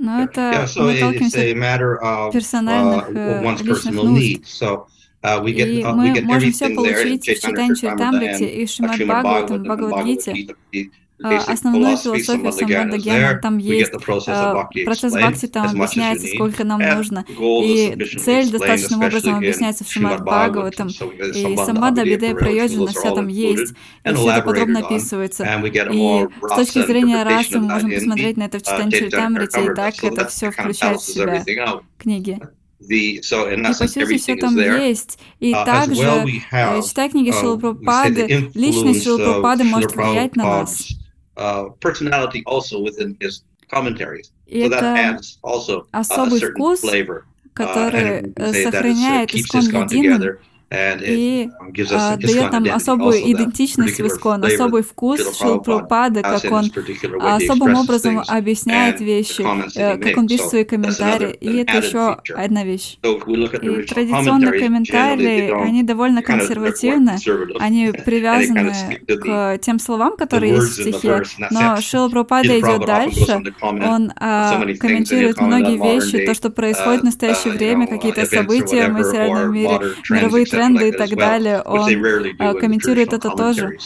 Ну, 0.02 0.10
Но 0.10 0.22
это 0.24 0.40
yeah, 0.40 2.32
персональных 2.32 3.04
э, 3.14 3.40
личных 3.62 3.94
нужд. 3.94 4.42
Uh, 5.22 5.44
get, 5.44 5.68
и 5.68 5.82
uh, 5.82 5.92
мы 5.92 6.20
можем 6.22 6.50
все 6.50 6.74
получить 6.74 7.22
в 7.22 7.40
читании 7.40 7.76
Чайтамрити 7.76 8.42
и 8.42 8.66
Шримад 8.66 8.96
Бхагаватам, 8.98 9.62
Бхагавадгите, 9.62 10.48
основную 11.22 11.96
философию 11.96 12.52
самбандагьяна. 12.52 13.38
Там 13.40 13.58
есть 13.58 13.92
э, 13.92 14.84
процесс 14.84 15.12
бхакти, 15.12 15.46
там 15.46 15.68
объясняется, 15.68 16.26
сколько 16.26 16.64
нам 16.64 16.80
нужно. 16.80 17.24
И 17.28 17.96
цель 18.18 18.50
достаточным 18.50 19.02
образом 19.02 19.36
объясняется 19.36 19.84
в 19.84 19.90
Шимад 19.90 20.22
Бхагаватам. 20.22 20.88
Uh, 20.88 21.52
и 21.52 21.56
Самбада 21.56 22.02
Абидея 22.02 22.34
Прайоджина 22.34 22.88
все 22.88 23.14
там 23.14 23.28
есть. 23.28 23.74
И 24.04 24.14
все 24.14 24.30
это 24.30 24.42
подробно 24.42 24.80
описывается. 24.80 25.44
И 25.64 26.26
с 26.42 26.56
точки 26.56 26.84
зрения 26.86 27.22
расы 27.22 27.58
мы 27.58 27.72
можем 27.72 27.90
посмотреть 27.92 28.36
на 28.36 28.44
это 28.44 28.58
в 28.58 28.62
uh, 28.62 28.64
читании 28.64 28.98
Чаритамрите, 28.98 29.64
и 29.64 29.74
так 29.74 29.94
это 30.02 30.26
все 30.28 30.50
включает 30.50 31.00
в 31.00 31.04
себя 31.04 31.44
книги. 31.98 32.38
И, 32.88 33.20
по 33.28 33.72
сути, 33.72 34.16
все 34.18 34.36
там 34.36 34.56
есть. 34.56 35.18
И 35.38 35.52
uh, 35.52 35.64
также, 35.64 36.24
э, 36.50 36.82
читая 36.82 37.08
книги 37.08 37.30
Шилупрапады, 37.30 38.50
личность 38.54 39.04
Шилупрапады 39.04 39.64
может 39.64 39.94
влиять 39.94 40.36
на 40.36 40.44
нас. 40.44 40.88
Uh, 41.36 41.70
personality 41.80 42.42
also 42.46 42.78
within 42.80 43.16
his 43.20 43.42
commentaries. 43.70 44.32
So 44.46 44.68
that 44.68 44.82
adds 44.82 45.38
also 45.42 45.86
особый 45.94 46.32
uh, 46.32 46.36
a 46.36 46.38
certain 46.38 46.60
вкус, 46.60 46.80
flavor, 46.80 47.24
uh, 47.24 47.52
который 47.54 48.20
uh, 48.36 48.52
keeps 48.52 48.62
сохраняет 48.62 49.34
искон 49.34 49.88
together. 49.88 50.40
И 50.72 51.50
а, 51.90 52.16
дает 52.16 52.52
нам 52.52 52.64
особую 52.72 53.18
идентичность 53.30 54.00
в 54.00 54.06
Искон, 54.06 54.42
особый 54.44 54.82
вкус 54.82 55.20
Шилпрупады, 55.38 56.22
как 56.22 56.50
он 56.50 56.70
а, 57.20 57.36
особым 57.36 57.74
образом 57.74 58.22
объясняет 58.26 59.00
вещи, 59.00 59.44
э, 59.76 59.98
как 59.98 60.16
он 60.16 60.26
пишет 60.28 60.46
свои 60.46 60.64
комментарии, 60.64 61.36
и 61.40 61.56
это 61.58 61.78
еще 61.78 62.16
одна 62.34 62.64
вещь. 62.64 62.98
И 63.02 63.82
традиционные 63.82 64.58
комментарии, 64.58 65.52
они 65.62 65.82
довольно 65.82 66.22
консервативны, 66.22 67.18
они 67.60 67.92
привязаны 68.04 68.72
к 69.06 69.58
тем 69.58 69.78
словам, 69.78 70.16
которые 70.16 70.54
есть 70.54 70.78
в 70.78 70.82
стихе, 70.82 71.22
но 71.50 71.80
Шилпрупада 71.80 72.58
идет 72.58 72.86
дальше, 72.86 73.42
он 73.60 74.12
а, 74.16 74.58
комментирует 74.80 75.38
многие 75.38 75.76
вещи, 75.76 76.24
то, 76.24 76.32
что 76.34 76.48
происходит 76.48 77.02
в 77.02 77.04
настоящее 77.04 77.52
время, 77.52 77.86
какие-то 77.86 78.24
события 78.24 78.88
в 78.88 78.92
материальном 78.92 79.52
мире, 79.52 79.80
мировые 80.08 80.46
тренды, 80.46 80.61
тренды 80.62 80.88
и 80.88 80.92
так 80.92 81.10
далее, 81.16 81.62
он 81.62 81.88
а, 82.38 82.54
комментирует 82.54 83.12
это 83.12 83.30
тоже. 83.30 83.78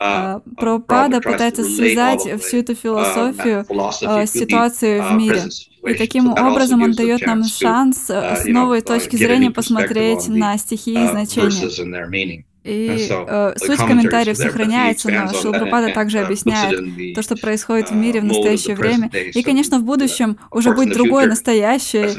А, 0.00 0.40
про 0.56 0.78
Пада 0.78 1.20
пытается 1.20 1.64
связать 1.64 2.22
всю 2.40 2.58
эту 2.58 2.74
философию 2.76 3.64
с 3.64 4.02
а, 4.02 4.26
ситуацией 4.26 5.00
в 5.00 5.12
мире. 5.14 5.42
И 5.86 5.94
таким 5.94 6.32
образом 6.32 6.82
он 6.82 6.92
дает 6.92 7.24
нам 7.26 7.44
шанс 7.44 8.10
э, 8.10 8.36
с 8.36 8.44
новой 8.46 8.80
точки 8.80 9.16
зрения 9.16 9.50
посмотреть 9.50 10.28
на 10.28 10.56
стихи 10.58 10.92
и 10.92 11.06
значения. 11.06 12.44
И 12.68 13.08
э, 13.10 13.52
суть 13.56 13.78
комментариев 13.78 14.36
сохраняется, 14.36 15.08
но 15.08 15.32
Шилпрапада 15.32 15.92
также 15.94 16.18
объясняет 16.18 17.14
то, 17.14 17.22
что 17.22 17.36
происходит 17.36 17.90
в 17.90 17.94
мире 17.94 18.20
в 18.20 18.24
настоящее 18.24 18.76
время. 18.76 19.08
И, 19.12 19.42
конечно, 19.42 19.78
в 19.78 19.84
будущем 19.84 20.36
уже 20.50 20.74
будет 20.74 20.92
другое 20.92 21.26
настоящее. 21.26 22.10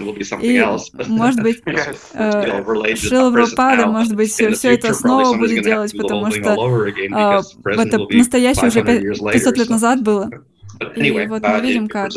И, 0.42 1.08
может 1.08 1.42
быть, 1.42 1.62
э, 2.14 2.96
Шилпрапада, 2.96 3.86
может 3.88 4.16
быть, 4.16 4.32
все 4.32 4.74
это 4.74 4.94
снова 4.94 5.38
будет 5.38 5.64
делать, 5.64 5.96
потому 5.96 6.32
что 6.32 6.56
э, 6.56 7.42
это 7.66 8.00
настоящее 8.10 8.68
уже 8.68 8.84
500 8.84 9.58
лет 9.58 9.70
назад 9.70 10.02
было. 10.02 10.30
И 10.96 11.28
вот 11.28 11.44
мы 11.44 11.60
видим, 11.62 11.88
как 11.88 12.12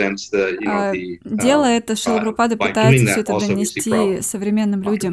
а, 0.66 0.92
делая 1.24 1.78
это, 1.78 1.96
Шилапрапада 1.96 2.56
пытается 2.56 3.06
все 3.06 3.20
это 3.20 3.38
донести 3.38 4.22
современным 4.22 4.82
людям. 4.82 5.12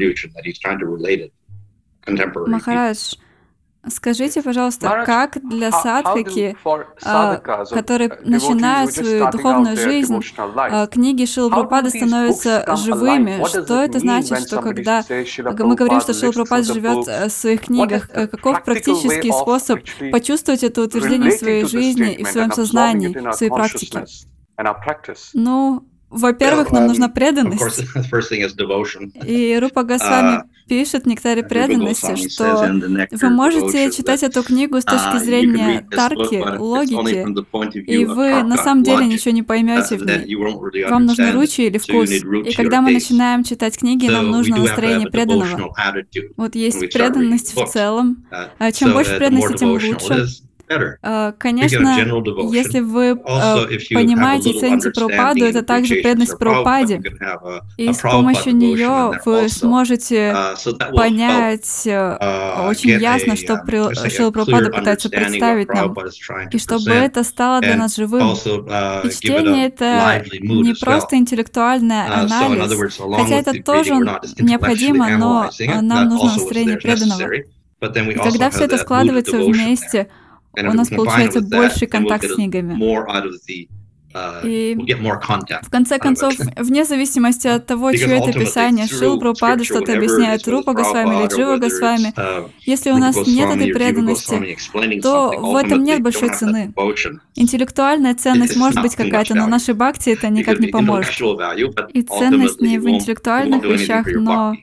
Махарадж, 2.07 3.15
скажите, 3.87 4.41
пожалуйста, 4.41 5.03
как 5.05 5.37
для 5.41 5.71
садхаки, 5.71 6.57
а, 7.03 7.37
которые 7.37 8.19
начинают 8.23 8.93
свою 8.93 9.29
духовную 9.31 9.77
жизнь, 9.77 10.19
а, 10.37 10.87
книги 10.87 11.25
Шилапрапады 11.25 11.89
становятся 11.89 12.65
живыми? 12.75 13.43
Что 13.47 13.81
это 13.83 13.99
значит, 13.99 14.39
что 14.39 14.61
когда 14.61 15.03
мы 15.59 15.75
говорим, 15.75 16.01
что 16.01 16.13
Шилапрапад 16.13 16.65
живет 16.65 17.07
э, 17.07 17.27
в 17.27 17.31
своих 17.31 17.61
книгах, 17.61 18.09
э, 18.11 18.27
каков 18.27 18.63
практический 18.63 19.31
способ 19.31 19.79
почувствовать 20.11 20.63
это 20.63 20.81
утверждение 20.81 21.31
в 21.31 21.35
своей 21.35 21.65
жизни 21.65 22.13
и 22.13 22.23
в 22.23 22.27
своем 22.27 22.51
сознании, 22.51 23.07
в 23.07 23.33
своей 23.33 23.51
практике? 23.51 24.05
Ну, 25.33 25.88
во-первых, 26.09 26.71
нам 26.71 26.87
нужна 26.87 27.07
преданность. 27.09 27.83
И 29.25 29.57
Рупа 29.59 29.83
Госвами 29.83 30.43
пишет 30.67 31.03
в 31.03 31.07
«Нектаре 31.07 31.41
преданности», 31.43 32.15
что 32.29 32.43
вы 33.11 33.29
можете 33.29 33.91
читать 33.91 34.23
эту 34.23 34.43
книгу 34.43 34.79
с 34.81 34.85
точки 34.85 35.17
зрения 35.23 35.87
тарки, 35.89 36.35
логики, 36.57 37.25
и 37.91 38.05
вы 38.05 38.43
на 38.43 38.57
самом 38.57 38.83
деле 38.83 39.05
ничего 39.07 39.31
не 39.31 39.43
поймете 39.43 39.95
в 39.97 40.05
ней. 40.05 40.35
Вам 40.89 41.05
нужны 41.05 41.31
ручи 41.31 41.67
или 41.67 41.77
вкус. 41.77 42.09
И 42.09 42.53
когда 42.55 42.81
мы 42.81 42.91
начинаем 42.91 43.43
читать 43.43 43.77
книги, 43.77 44.07
нам 44.07 44.29
нужно 44.31 44.57
настроение 44.57 45.09
преданного. 45.09 45.73
Вот 46.37 46.55
есть 46.55 46.79
преданность 46.93 47.55
в 47.55 47.65
целом. 47.67 48.25
А 48.59 48.71
чем 48.71 48.93
больше 48.93 49.15
преданности, 49.17 49.57
тем 49.57 49.69
лучше. 49.69 50.27
Э, 50.69 51.33
конечно, 51.37 51.97
если 52.51 52.79
вы 52.79 53.11
э, 53.11 53.15
понимаете 53.93 54.51
и 54.51 54.59
цените 54.59 54.91
Прабхупаду, 54.91 55.45
это 55.45 55.63
также 55.63 55.95
преданность 55.95 56.37
Прабхупаде, 56.37 57.01
и 57.77 57.91
с 57.91 57.99
помощью 57.99 58.55
нее 58.55 59.19
вы 59.25 59.49
сможете 59.49 60.35
понять 60.95 61.87
э, 61.87 62.67
очень 62.67 62.99
ясно, 63.01 63.35
что 63.35 63.63
Шила 64.09 64.31
Прабхупада 64.31 64.69
пытается 64.69 65.09
представить 65.09 65.69
нам, 65.69 65.95
и 66.51 66.57
чтобы 66.57 66.91
это 66.91 67.23
стало 67.23 67.61
для 67.61 67.75
нас 67.75 67.95
живым. 67.95 68.33
И 68.33 69.09
чтение— 69.09 69.67
это 69.67 70.23
не 70.39 70.73
просто 70.73 71.15
интеллектуальный 71.15 72.05
анализ, 72.05 72.97
хотя 72.97 73.35
это 73.35 73.63
тоже 73.63 73.93
необходимо, 74.37 75.17
но 75.17 75.49
нам 75.81 76.09
нужно 76.09 76.33
настроение 76.33 76.77
преданного. 76.77 77.33
И 77.81 78.13
когда 78.13 78.49
все 78.49 78.65
это 78.65 78.77
складывается 78.77 79.37
вместе, 79.37 80.09
у 80.57 80.73
нас 80.73 80.89
получается 80.89 81.41
больше 81.41 81.87
контакт 81.87 82.25
с 82.25 82.35
книгами. 82.35 82.73
И 84.43 84.75
в 84.75 85.69
конце 85.69 85.99
концов, 85.99 86.33
вне 86.57 86.83
зависимости 86.83 87.47
от 87.47 87.67
того, 87.67 87.91
чье 87.91 88.17
это 88.17 88.33
писание, 88.33 88.87
Шил 88.87 89.19
Прабхупада 89.19 89.63
что-то 89.63 89.93
объясняет 89.93 90.47
Рупа 90.47 90.73
Госвами 90.73 91.21
или 91.21 91.27
Джива 91.29 91.57
Госвами, 91.57 92.13
если 92.67 92.89
у 92.91 92.97
нас 92.97 93.15
нет 93.27 93.55
этой 93.55 93.71
преданности, 93.71 94.57
то 95.01 95.29
в 95.37 95.55
этом 95.55 95.83
нет 95.83 96.01
большой 96.01 96.33
цены. 96.33 96.73
Интеллектуальная 97.35 98.15
ценность 98.15 98.55
может 98.55 98.81
быть 98.81 98.95
какая-то, 98.95 99.35
но 99.35 99.45
нашей 99.45 99.75
бхакти 99.75 100.09
это 100.09 100.29
никак 100.29 100.59
не 100.59 100.67
поможет. 100.67 101.13
И 101.93 102.01
ценность 102.01 102.61
не 102.61 102.79
в 102.79 102.89
интеллектуальных 102.89 103.63
вещах, 103.63 104.07
но 104.11 104.55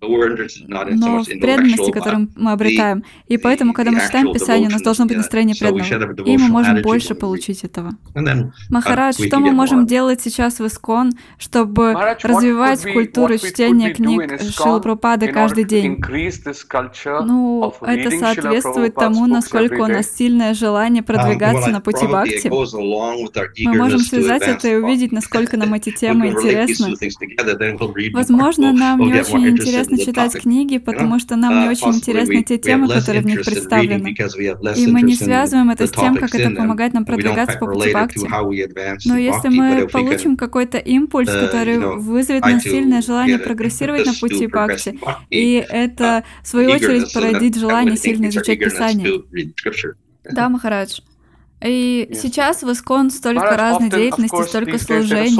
но 0.00 1.22
в 1.22 1.26
преданности, 1.26 1.90
которую 1.90 2.28
мы 2.36 2.52
обретаем. 2.52 3.04
И 3.28 3.36
поэтому, 3.36 3.72
когда 3.72 3.90
мы 3.90 4.00
читаем 4.00 4.32
Писание, 4.32 4.68
у 4.68 4.72
нас 4.72 4.82
должно 4.82 5.06
быть 5.06 5.16
настроение 5.16 5.54
преданного. 5.56 6.28
И 6.28 6.36
мы 6.38 6.48
можем 6.48 6.82
больше 6.82 7.14
получить 7.14 7.64
этого. 7.64 7.92
Махарадж, 8.70 9.26
что 9.26 9.38
мы 9.40 9.52
можем 9.52 9.86
делать 9.86 10.20
сейчас 10.20 10.58
в 10.58 10.66
Искон, 10.66 11.12
чтобы 11.38 11.92
развивать 12.22 12.82
культуру 12.92 13.36
чтения 13.38 13.92
книг 13.92 14.40
Шилапрапады 14.40 15.28
каждый 15.28 15.64
день? 15.64 16.00
Ну, 17.22 17.74
это 17.82 18.10
соответствует 18.10 18.94
тому, 18.94 19.26
насколько 19.26 19.82
у 19.82 19.86
нас 19.86 20.14
сильное 20.14 20.54
желание 20.54 21.02
продвигаться 21.02 21.70
на 21.70 21.80
пути 21.80 22.06
Бхакти. 22.06 22.48
Мы 22.48 23.76
можем 23.76 24.00
связать 24.00 24.42
это 24.42 24.68
и 24.68 24.76
увидеть, 24.76 25.12
насколько 25.12 25.56
нам 25.56 25.74
эти 25.74 25.90
темы 26.00 26.28
интересны. 26.28 26.94
Возможно, 28.12 28.72
нам 28.72 29.00
не 29.00 29.20
очень 29.20 29.48
интересно 29.48 29.89
интересно 29.92 30.12
читать 30.12 30.42
книги, 30.42 30.78
потому 30.78 31.18
что 31.18 31.36
нам 31.36 31.62
не 31.62 31.68
очень 31.68 31.94
интересны 31.94 32.42
те 32.42 32.58
темы, 32.58 32.88
которые 32.88 33.22
в 33.22 33.26
них 33.26 33.44
представлены. 33.44 34.14
И 34.76 34.86
мы 34.86 35.02
не 35.02 35.14
связываем 35.14 35.70
это 35.70 35.86
с 35.86 35.90
тем, 35.90 36.16
как 36.16 36.34
это 36.34 36.50
помогает 36.50 36.94
нам 36.94 37.04
продвигаться 37.04 37.58
по 37.58 37.66
пути 37.66 37.90
бхакти. 37.90 39.08
Но 39.08 39.16
если 39.16 39.48
мы 39.48 39.88
получим 39.88 40.36
какой-то 40.36 40.78
импульс, 40.78 41.30
который 41.30 41.78
вызовет 41.78 42.42
нас 42.42 42.62
сильное 42.62 43.02
желание 43.02 43.38
прогрессировать 43.38 44.06
на 44.06 44.12
пути 44.14 44.46
бхакти, 44.46 44.98
и 45.30 45.64
это, 45.68 46.24
в 46.42 46.48
свою 46.48 46.70
очередь, 46.70 47.12
породит 47.12 47.56
желание 47.56 47.96
сильно 47.96 48.28
изучать 48.28 48.58
Писание. 48.58 49.22
Да, 50.24 50.48
Махарадж. 50.48 51.00
И 51.62 52.08
yes. 52.10 52.14
сейчас 52.14 52.62
в 52.62 52.70
ISKCON 52.70 53.10
столько 53.10 53.44
Whereas 53.44 53.56
разной 53.56 53.90
деятельности, 53.90 54.42
столько 54.44 54.78
служений. 54.78 55.34
И 55.34 55.36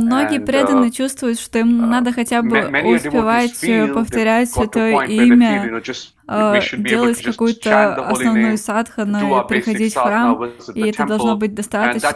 многие 0.00 0.40
преданные 0.40 0.90
чувствуют, 0.90 1.38
что 1.38 1.60
им 1.60 1.88
надо 1.88 2.12
хотя 2.12 2.42
бы 2.42 2.58
успевать 2.58 3.62
э, 3.62 3.86
повторять 3.86 4.50
это 4.56 4.88
имя, 5.04 5.80
э, 6.28 6.60
делать 6.78 7.22
какую-то 7.22 7.94
основную 7.94 8.58
садхану 8.58 9.44
и 9.44 9.46
приходить 9.48 9.94
в 9.94 10.00
храм, 10.00 10.50
и 10.74 10.88
это 10.88 11.06
должно 11.06 11.36
быть 11.36 11.54
достаточно. 11.54 12.10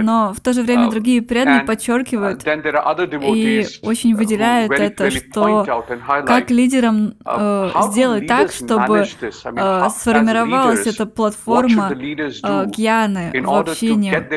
Но 0.00 0.32
в 0.32 0.40
то 0.40 0.54
же 0.54 0.62
время 0.62 0.90
другие 0.90 1.20
преданные 1.20 1.64
подчеркивают 1.64 2.42
и 2.46 3.66
очень 3.82 4.14
выделяют 4.14 4.72
это, 4.72 5.10
что 5.10 5.84
как 6.26 6.50
лидерам 6.50 7.16
э, 7.22 7.70
сделать 7.90 8.26
так, 8.26 8.50
чтобы 8.50 9.04
сформировать 9.04 10.37
формировалась 10.40 10.86
эта 10.86 11.06
платформа 11.06 11.94
Гьяны 11.94 13.32
а, 13.34 13.40
в 13.40 13.54
общине, 13.54 14.28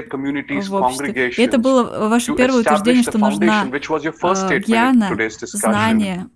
в 0.68 0.74
обществе. 0.76 1.30
И 1.30 1.42
это 1.42 1.58
было 1.58 2.08
ваше 2.10 2.34
первое 2.36 2.62
утверждение, 2.62 3.04
что 3.04 3.18
нужна 3.18 3.66
Гьяна, 3.66 5.10
а, 5.10 5.30
знание, 5.46 6.28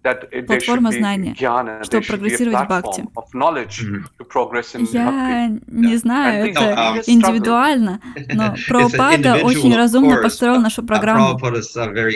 платформа 0.48 0.92
знания, 0.92 1.36
чтобы 1.84 2.06
прогрессировать 2.06 2.60
в 2.60 2.66
Бхакти. 2.66 3.06
Я 4.92 5.52
не 5.68 5.98
знаю, 5.98 6.52
это 6.52 7.02
индивидуально, 7.06 8.00
но 8.34 8.56
Прабхупада 8.68 9.36
очень 9.44 9.76
разумно 9.76 10.18
построил 10.22 10.62
нашу 10.62 10.84
программу. 10.84 11.40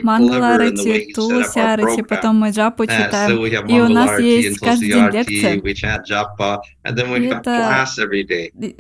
Мангаларати, 0.04 1.14
Тулсиарати, 1.14 2.02
потом 2.02 2.38
мы 2.38 2.52
джапу 2.52 2.86
читаем. 2.86 3.68
И 3.68 3.82
у 3.82 3.88
нас 3.88 4.20
есть 4.20 4.60
каждый 4.60 4.92
день 4.92 5.10
лекция. 5.10 5.56
И 5.56 7.34
это, 7.40 7.86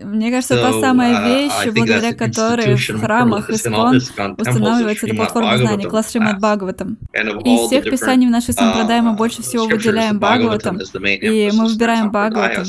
мне 0.04 0.32
кажется, 0.32 0.56
та 0.56 0.74
самая 0.80 1.26
вещь, 1.28 1.66
благодаря 1.74 2.14
которой 2.14 2.76
в 2.76 3.00
храмах 3.00 3.50
Искон 3.50 3.98
устанавливается 4.38 5.08
эта 5.08 5.16
платформа 5.16 5.58
знаний, 5.58 5.86
класс 5.86 6.12
Шримад 6.12 6.38
Бхагаватам. 6.40 6.98
И 7.44 7.56
из 7.56 7.68
всех 7.68 7.84
писаний 7.86 8.28
в 8.28 8.32
нашей 8.32 8.54
Сампрадай 8.54 9.02
мы 9.02 9.14
больше 9.14 9.42
всего 9.42 9.66
выделяем 9.68 10.20
Бхагаватам, 10.20 10.78
и 10.78 11.52
мы 11.54 11.68
выбираем 11.68 12.10
Бхагаватам. 12.10 12.66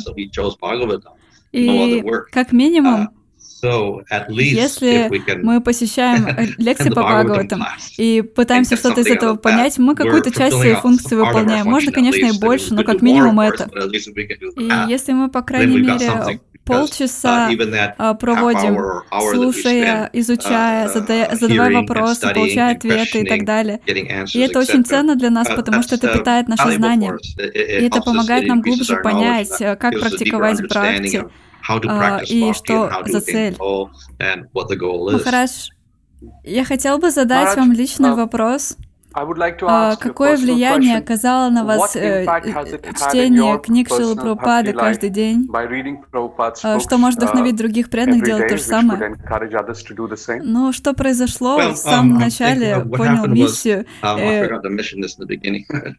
И 1.52 2.02
как 2.30 2.52
минимум, 2.52 3.11
если 4.29 5.37
мы 5.43 5.61
посещаем 5.61 6.26
лекции 6.59 6.90
по 6.90 7.02
Бхагаватам 7.02 7.64
и 7.97 8.23
пытаемся 8.23 8.76
что-то 8.76 9.00
из 9.00 9.07
этого 9.07 9.37
понять, 9.37 9.79
мы 9.79 9.95
какую-то 9.95 10.31
часть 10.31 10.57
своей 10.57 10.75
функции 10.75 11.17
выполняем. 11.17 11.67
Можно, 11.67 11.93
конечно, 11.93 12.26
и 12.26 12.38
больше, 12.38 12.75
но 12.75 12.85
как 12.85 13.02
минимум 13.02 13.40
это. 13.40 13.69
И 14.57 14.90
если 14.90 15.12
мы, 15.12 15.29
по 15.29 15.43
крайней 15.43 15.79
мере, 15.79 16.40
полчаса 16.64 17.50
а, 17.99 18.14
проводим, 18.14 18.79
слушая, 19.33 20.11
изучая, 20.12 20.88
задавая 20.88 21.81
вопросы, 21.81 22.33
получая 22.33 22.76
ответы 22.76 23.21
и 23.21 23.26
так 23.26 23.45
далее. 23.45 23.81
И 23.87 24.38
это 24.38 24.59
очень 24.61 24.85
ценно 24.85 25.17
для 25.17 25.31
нас, 25.31 25.49
потому 25.49 25.83
что 25.83 25.97
это 25.97 26.09
питает 26.09 26.49
наши 26.49 26.73
знания. 26.73 27.17
И 27.38 27.87
это 27.87 28.00
помогает 28.00 28.47
нам 28.47 28.61
глубже 28.61 28.97
понять, 28.97 29.61
э, 29.61 29.76
как 29.76 29.99
практиковать 29.99 30.69
практи, 30.69 31.25
uh, 31.78 32.24
и 32.24 32.52
что 32.52 32.90
за 33.06 33.20
цель. 33.20 33.56
Ну, 35.12 35.18
Хорошо. 35.18 35.72
Я 36.44 36.64
хотел 36.64 36.98
бы 36.98 37.10
задать 37.10 37.44
Марат, 37.44 37.56
вам 37.56 37.72
личный 37.72 38.10
а... 38.10 38.14
вопрос. 38.14 38.76
А 39.12 39.97
какое 39.97 40.37
влияние 40.37 40.99
оказало 40.99 41.50
на 41.50 41.64
вас 41.64 41.97
э, 41.97 42.25
э, 42.25 42.79
чтение 42.95 43.59
книг 43.61 43.88
Шилы 43.88 44.14
Прабхупады 44.14 44.73
каждый 44.73 45.11
день? 45.11 45.49
А 46.62 46.79
что 46.81 46.99
может 46.99 47.19
вдохновить 47.19 47.57
других 47.57 47.90
преданных 47.90 48.25
делать 48.25 48.49
то 48.49 48.57
же 48.57 48.62
самое? 48.62 49.17
Ну, 50.45 50.73
что 50.73 50.95
произошло 50.95 51.59
well, 51.59 51.71
um, 51.71 51.73
в 51.73 51.76
самом 51.76 52.19
начале? 52.19 52.85
Понял 52.85 53.26
миссию. 53.26 53.85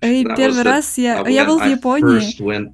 И 0.02 0.26
первый 0.36 0.64
раз 0.64 0.98
я, 0.98 1.28
я 1.28 1.46
был 1.46 1.60
в 1.60 1.66
Японии, 1.66 2.22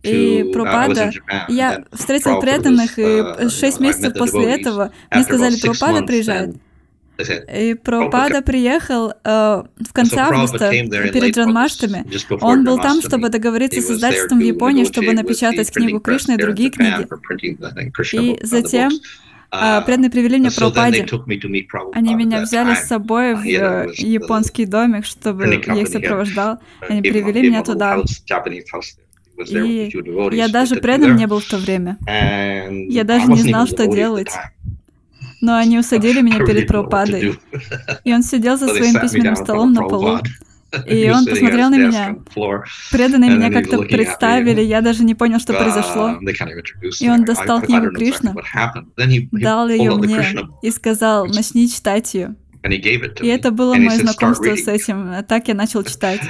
и 0.03 0.51
Пропада, 0.53 1.11
я 1.47 1.83
встретил 1.91 2.39
преданных, 2.39 2.99
и 2.99 3.49
шесть 3.49 3.79
месяцев 3.79 4.13
после 4.17 4.59
этого 4.59 4.91
мне 5.11 5.23
сказали, 5.23 5.55
Пропада 5.59 6.03
приезжает. 6.05 6.55
И 7.53 7.73
Пропада 7.73 8.41
приехал 8.41 9.11
э, 9.11 9.63
в 9.79 9.93
конце 9.93 10.19
августа 10.19 10.69
перед 10.69 11.35
Джанмаштами. 11.35 12.05
Он 12.41 12.63
был 12.63 12.79
там, 12.79 13.01
чтобы 13.01 13.29
договориться 13.29 13.81
с 13.81 13.89
издательством 13.91 14.39
в 14.39 14.43
Японии, 14.43 14.85
чтобы 14.85 15.13
напечатать 15.13 15.71
книгу 15.71 15.99
Кришны 15.99 16.33
и 16.33 16.37
другие 16.37 16.69
книги. 16.69 17.07
И 18.13 18.39
затем 18.45 18.91
э, 18.91 18.97
Uh, 19.49 19.85
преданные 19.85 20.11
привели 20.11 20.39
меня 20.39 20.51
Прабхупаде. 20.51 21.07
Они 21.93 22.15
меня 22.15 22.41
взяли 22.41 22.75
с 22.75 22.85
собой 22.85 23.33
в 23.33 23.45
uh, 23.45 23.93
японский 23.95 24.65
домик, 24.65 25.05
чтобы 25.05 25.45
я 25.45 25.81
их 25.81 25.87
сопровождал. 25.87 26.59
Они 26.81 27.01
привели 27.01 27.49
меня 27.49 27.63
туда. 27.63 27.97
И 29.37 29.91
я 30.31 30.47
даже 30.49 30.75
преданным 30.77 31.15
не 31.15 31.27
был 31.27 31.39
в 31.39 31.45
то 31.45 31.57
время. 31.57 31.97
Я 32.89 33.03
даже 33.03 33.27
не 33.27 33.41
знал, 33.41 33.67
что 33.67 33.87
делать 33.87 34.31
но 35.41 35.55
они 35.55 35.79
усадили 35.79 36.21
меня 36.21 36.45
перед 36.45 36.67
пропадой, 36.67 37.39
И 38.03 38.13
он 38.13 38.23
сидел 38.23 38.57
за 38.57 38.67
своим 38.67 38.99
письменным 38.99 39.35
столом 39.35 39.73
на 39.73 39.83
полу. 39.83 40.19
И 40.85 41.09
он 41.09 41.25
посмотрел 41.25 41.69
на 41.69 41.77
меня. 41.77 42.17
Преданные 42.91 43.31
меня 43.31 43.51
как-то 43.51 43.79
представили, 43.83 44.61
я 44.61 44.81
даже 44.81 45.03
не 45.03 45.15
понял, 45.15 45.39
что 45.39 45.53
произошло. 45.53 46.19
И 46.99 47.09
он 47.09 47.23
достал 47.25 47.61
книгу 47.61 47.91
Кришна, 47.91 48.35
дал 49.31 49.69
ее 49.69 49.95
мне 49.95 50.35
и 50.61 50.71
сказал, 50.71 51.25
начни 51.27 51.69
читать 51.69 52.13
ее. 52.13 52.35
И 53.21 53.27
это 53.27 53.51
было 53.51 53.75
мое 53.75 53.97
знакомство 53.97 54.55
с 54.55 54.67
этим. 54.67 55.23
Так 55.27 55.47
я 55.47 55.53
начал 55.53 55.83
читать. 55.85 56.21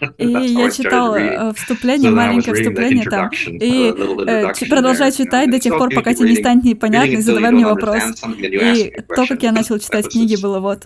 И 0.18 0.26
я 0.26 0.70
читал 0.70 1.14
э, 1.14 1.52
вступление, 1.54 2.10
маленькое 2.10 2.54
вступление 2.56 3.04
там. 3.04 3.30
И 3.46 3.92
э, 4.26 4.52
продолжаю 4.68 5.12
читать 5.12 5.50
до 5.50 5.58
тех 5.58 5.76
пор, 5.76 5.90
пока 5.94 6.14
тебе 6.14 6.30
не 6.30 6.36
станет 6.36 6.64
непонятно, 6.64 7.12
и 7.12 7.20
задавай 7.20 7.50
мне 7.52 7.66
вопрос. 7.66 8.02
И 8.38 8.92
то, 9.14 9.26
как 9.26 9.42
я 9.42 9.52
начал 9.52 9.78
читать 9.78 10.08
книги, 10.10 10.36
было 10.40 10.60
вот. 10.60 10.84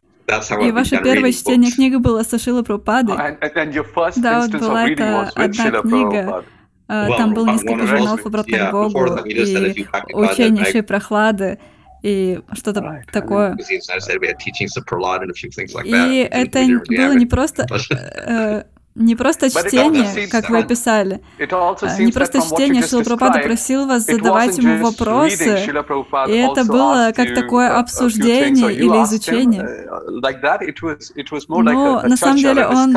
И 0.61 0.71
ваше 0.73 1.01
первое 1.03 1.33
чтение 1.33 1.71
книги 1.71 1.97
было 1.97 2.23
со 2.25 2.39
Шила 2.39 2.63
Пропады. 2.63 3.13
Да, 4.23 4.41
вот 4.41 4.51
была 4.61 4.89
это 4.89 5.31
одна 5.35 5.71
книга, 5.83 6.45
а, 6.89 7.09
там 7.17 7.35
было 7.35 7.47
несколько 7.51 7.87
журналов 7.87 8.23
про 8.23 8.43
Прабху 8.45 9.29
и 9.29 9.87
учение 10.13 10.65
Шей 10.65 10.83
Прохлады 10.83 11.59
и 12.03 12.41
что-то 12.53 13.03
такое. 13.13 13.57
И 15.85 16.29
это 16.31 16.61
было 16.89 17.15
не 17.15 17.27
просто 17.27 17.67
э, 17.91 18.65
не 18.97 19.15
просто 19.15 19.51
чтение, 19.67 20.27
как 20.29 20.49
вы 20.51 20.59
описали, 20.59 21.21
э, 21.39 21.47
не 21.99 22.13
просто 22.13 22.41
чтение 22.41 22.83
Шилапрапада 22.83 23.41
просил 23.41 23.87
вас 23.87 24.05
задавать 24.07 24.57
ему 24.59 24.83
вопросы, 24.83 25.59
и 26.29 26.33
это 26.33 26.65
было 26.65 27.13
как 27.15 27.35
такое 27.35 27.79
обсуждение 27.79 28.73
или 28.73 29.05
изучение. 29.05 29.87
Но 31.49 32.03
на 32.03 32.17
самом 32.17 32.37
деле 32.37 32.67
он 32.67 32.97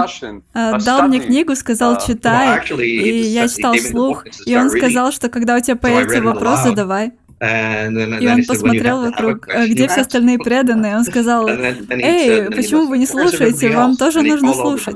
э, 0.54 0.80
дал 0.80 1.08
мне 1.08 1.20
книгу, 1.20 1.56
сказал 1.56 2.00
читай, 2.00 2.66
и 2.80 3.22
я 3.22 3.48
читал 3.48 3.76
слух, 3.76 4.26
и 4.46 4.56
он 4.56 4.70
сказал, 4.70 5.12
что 5.12 5.30
когда 5.30 5.58
у 5.58 5.60
тебя 5.60 5.76
появятся 5.76 6.22
вопросы, 6.22 6.74
давай. 6.74 7.12
И 7.42 8.28
он 8.28 8.44
посмотрел 8.46 9.02
вокруг, 9.02 9.48
где 9.48 9.88
все 9.88 10.02
остальные 10.02 10.40
преданные, 10.40 10.98
он 10.98 11.04
сказал, 11.04 11.48
«Эй, 11.48 12.46
почему 12.52 12.88
вы 12.88 12.98
не 12.98 13.06
слушаете? 13.06 13.76
Вам 13.76 13.96
тоже 13.96 14.22
нужно 14.22 14.54
слушать». 14.54 14.96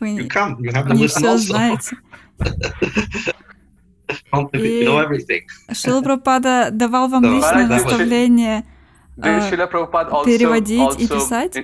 Вы 0.00 0.10
не 0.10 1.06
все 1.08 1.36
знаете. 1.38 1.96
И 4.52 5.74
Шила 5.74 6.02
давал 6.70 7.08
вам 7.08 7.24
личное 7.24 7.66
наставление 7.66 8.64
э, 9.16 9.50
переводить 9.50 11.00
и 11.00 11.08
писать. 11.08 11.56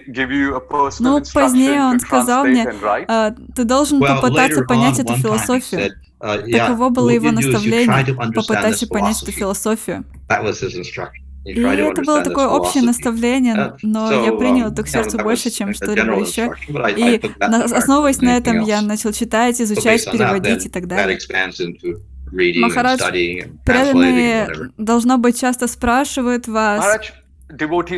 Но 1.00 1.20
позднее 1.32 1.82
он 1.82 2.00
сказал 2.00 2.44
мне, 2.44 2.70
э, 3.08 3.32
ты 3.54 3.64
должен 3.64 4.00
попытаться 4.00 4.62
понять 4.64 4.98
эту 4.98 5.14
философию. 5.14 5.92
Таково 6.20 6.88
было 6.90 7.11
его 7.11 7.31
наставление. 7.31 8.14
Попытайся 8.35 8.87
понять 8.87 9.22
эту 9.22 9.33
философию. 9.33 10.04
И 11.44 11.61
это 11.61 12.02
было 12.02 12.22
такое 12.22 12.48
общее 12.48 12.83
наставление, 12.83 13.74
но 13.83 14.24
я 14.24 14.33
принял 14.33 14.70
это 14.70 14.83
к 14.83 14.88
сердцу 14.88 15.18
больше, 15.18 15.50
чем 15.50 15.72
что-либо 15.72 16.20
еще. 16.20 16.52
И 16.96 17.20
основываясь 17.40 18.20
на 18.20 18.37
этом, 18.37 18.61
я 18.62 18.83
начал 18.83 19.12
читать, 19.12 19.61
изучать, 19.61 20.04
переводить 20.11 20.66
и 20.66 20.68
так 20.68 20.87
далее. 20.87 21.18
Махарадж, 22.31 23.00
преданные, 23.64 24.70
должно 24.76 25.16
быть, 25.16 25.40
часто 25.40 25.66
спрашивают 25.66 26.46
вас, 26.46 27.00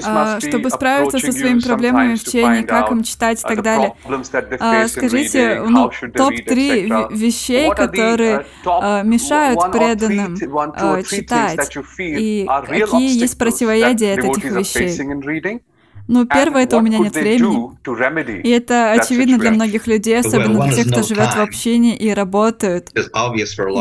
а, 0.04 0.38
чтобы 0.40 0.70
справиться 0.70 1.18
со 1.18 1.32
своими 1.32 1.58
проблемами 1.60 2.14
в 2.14 2.20
чтении, 2.24 2.62
как 2.62 2.90
им 2.92 3.02
читать 3.02 3.40
и 3.40 3.42
так 3.42 3.62
далее. 3.62 3.94
А, 4.60 4.86
скажите, 4.88 5.60
ну, 5.68 5.90
топ-3 6.14 7.08
вещей, 7.16 7.70
которые 7.70 8.46
а, 8.64 9.02
мешают 9.02 9.58
преданным 9.72 10.36
читать, 11.04 11.76
и 11.98 12.46
какие 12.68 13.18
есть 13.20 13.38
противоядия 13.38 14.14
от 14.14 14.24
этих 14.24 14.44
вещей? 14.52 14.90
Ну, 16.08 16.26
первое, 16.26 16.64
это 16.64 16.78
у 16.78 16.80
меня 16.80 16.98
нет 16.98 17.14
времени. 17.14 17.70
И 18.42 18.50
это 18.50 18.92
очевидно 18.92 19.38
для 19.38 19.50
многих 19.52 19.86
людей, 19.86 20.18
особенно 20.18 20.64
для 20.64 20.72
тех, 20.74 20.86
кто 20.92 21.02
живет 21.02 21.28
в 21.34 21.40
общине 21.40 21.96
и 21.96 22.10
работают. 22.12 22.90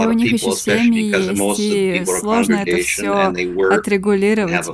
И 0.03 0.07
у 0.07 0.11
них 0.13 0.31
еще 0.33 0.51
семьи 0.51 1.03
есть, 1.05 1.59
и 1.59 2.03
сложно 2.19 2.55
это 2.65 2.77
все 2.83 3.11
отрегулировать, 3.71 4.67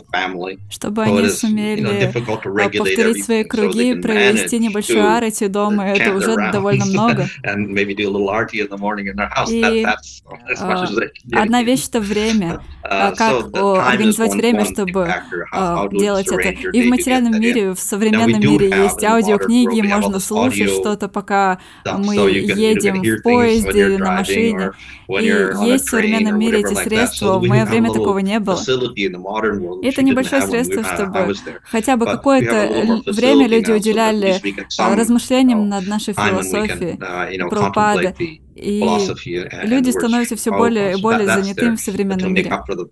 чтобы 0.69 1.03
они 1.03 1.29
сумели 1.29 2.11
а, 2.13 2.69
повторить 2.69 3.23
свои 3.25 3.43
круги, 3.43 3.93
провести 3.95 4.59
небольшую 4.59 5.05
арати 5.09 5.47
дома, 5.47 5.85
это 5.87 6.13
уже 6.13 6.35
довольно 6.51 6.85
много. 6.93 7.27
И 9.49 9.85
а, 10.59 10.87
одна 11.41 11.63
вещь— 11.63 11.87
это 11.89 11.99
время. 12.01 12.59
А, 12.87 13.13
как 13.15 13.47
организовать 13.55 14.33
время, 14.35 14.63
чтобы 14.63 15.11
делать 15.93 16.27
это. 16.27 16.49
И 16.49 16.81
в 16.83 16.89
материальном 16.89 17.33
мире 17.39 17.44
мире, 17.45 17.73
в 17.73 17.79
современном 17.79 18.39
мире 18.41 18.67
есть 18.69 19.03
аудиокниги, 19.03 19.81
можно 19.81 20.19
слушать 20.19 20.69
что-то, 20.69 21.07
пока 21.07 21.59
мы 21.85 22.15
едем 22.15 23.01
в 23.01 23.21
поезде, 23.21 23.97
на 23.97 24.17
машине. 24.17 24.71
И 25.07 25.25
есть 25.25 25.85
в 25.85 25.89
современном 25.89 26.39
мире 26.39 26.59
эти 26.61 26.73
средства. 26.73 27.39
В 27.39 27.45
мое 27.45 27.65
время 27.65 27.91
такого 27.91 28.19
не 28.19 28.39
было. 28.39 28.59
Это 29.83 30.01
небольшое 30.03 30.41
средство, 30.41 30.83
чтобы 30.83 31.35
хотя 31.63 31.97
бы 31.97 32.05
какое-то 32.05 33.01
время 33.11 33.47
люди 33.47 33.71
уделяли 33.71 34.41
а, 34.79 34.95
размышлениям 34.95 35.69
над 35.69 35.87
нашей 35.87 36.13
философией 36.13 36.97
Пропады. 37.49 38.15
И 38.55 38.79
люди 39.63 39.89
становятся 39.89 40.35
все 40.37 40.51
более 40.51 40.97
и 40.97 41.01
более 41.01 41.27
занятыми 41.27 41.75
в 41.75 41.79
современном 41.79 42.33
мире. 42.33 42.51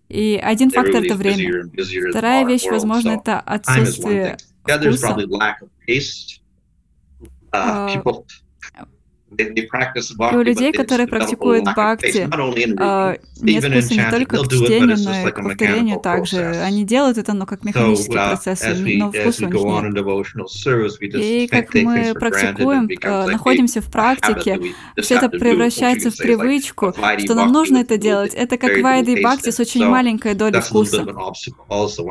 И 0.09 0.39
один 0.41 0.71
фактор— 0.71 1.03
это 1.03 1.15
время. 1.15 1.69
Вторая 2.09 2.45
вещь, 2.45 2.65
возможно, 2.69 3.11
это 3.11 3.39
отсутствие 3.39 4.37
вкуса. 4.65 5.15
И 10.31 10.35
у 10.35 10.41
людей, 10.41 10.71
которые 10.73 11.07
практикуют 11.07 11.65
бхакти, 11.65 12.27
нет 13.41 13.63
смысла 13.63 13.95
не 13.95 14.11
только 14.11 14.37
в 14.37 14.47
чтении, 14.49 14.95
но 15.05 15.27
и 15.27 15.31
к 15.31 15.35
повторению 15.43 15.99
также. 15.99 16.39
Они 16.63 16.83
делают 16.85 17.17
это, 17.17 17.33
но 17.33 17.45
как 17.45 17.63
механический 17.63 18.13
процесс, 18.29 18.61
но 18.99 19.11
вкуса 19.11 19.45
у 19.45 19.49
них 19.49 19.63
нет. 19.65 19.85
И 21.15 21.47
как 21.47 21.73
мы 21.73 22.13
практикуем, 22.15 22.89
а, 23.03 23.27
находимся 23.27 23.81
в 23.81 23.91
практике, 23.91 24.59
все 25.01 25.15
это 25.15 25.29
превращается 25.29 26.11
в 26.11 26.17
привычку, 26.17 26.93
что 27.19 27.35
нам 27.35 27.51
нужно 27.51 27.77
это 27.79 27.97
делать. 27.97 28.33
Это 28.33 28.57
как 28.57 28.77
вайда 28.81 29.11
и 29.11 29.21
бхакти 29.21 29.49
с 29.51 29.59
очень 29.59 29.85
маленькой 29.85 30.33
долей 30.35 30.59
вкуса. 30.61 31.05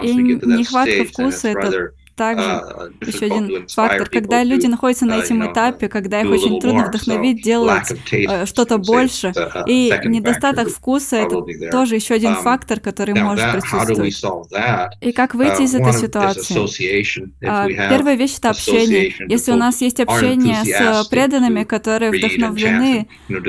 И 0.02 0.14
нехватка 0.14 1.04
вкуса— 1.04 1.48
это 1.50 1.92
также 2.14 2.44
uh, 2.44 2.92
еще 3.06 3.26
один 3.26 3.66
фактор, 3.68 4.08
когда 4.08 4.44
люди 4.44 4.66
находятся 4.66 5.06
на 5.06 5.18
этом 5.18 5.50
этапе, 5.50 5.88
когда 5.88 6.20
их 6.20 6.30
очень 6.30 6.60
трудно 6.60 6.86
вдохновить 6.86 7.42
делать 7.42 7.92
э, 8.12 8.46
что-то 8.46 8.78
больше, 8.78 9.32
и 9.66 9.92
недостаток 10.04 10.68
вкуса– 10.68 11.16
это 11.18 11.42
тоже 11.70 11.96
еще 11.96 12.14
один 12.14 12.36
фактор, 12.36 12.80
который 12.80 13.14
может 13.14 13.52
присутствовать. 13.52 14.52
И 15.00 15.12
как 15.12 15.34
выйти 15.34 15.62
из 15.62 15.74
этой 15.74 15.92
ситуации? 15.92 17.22
А, 17.44 17.66
первая 17.66 18.16
вещь– 18.16 18.36
это 18.38 18.50
общение. 18.50 19.14
Если 19.28 19.52
у 19.52 19.56
нас 19.56 19.80
есть 19.80 20.00
общение 20.00 20.64
с 20.64 21.06
преданными, 21.08 21.64
которые 21.64 22.10
вдохновлены 22.10 23.08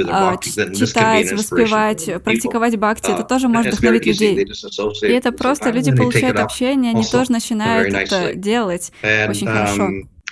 а, 0.10 0.38
читать, 0.38 1.32
воспевать, 1.34 2.10
практиковать 2.24 2.78
бхакти, 2.78 3.12
это 3.12 3.24
тоже 3.24 3.48
может 3.48 3.74
вдохновить 3.74 4.06
людей. 4.06 4.48
И 5.02 5.12
это 5.12 5.32
просто 5.32 5.70
люди 5.72 5.96
получают 5.96 6.40
общение, 6.40 6.92
они 6.92 7.04
тоже 7.04 7.32
начинают 7.32 7.94
это 7.94 8.34
делать 8.34 8.53
делать 8.54 8.92
And, 9.02 9.30
очень 9.30 9.48
um, 9.48 9.54
хорошо. 9.54 9.90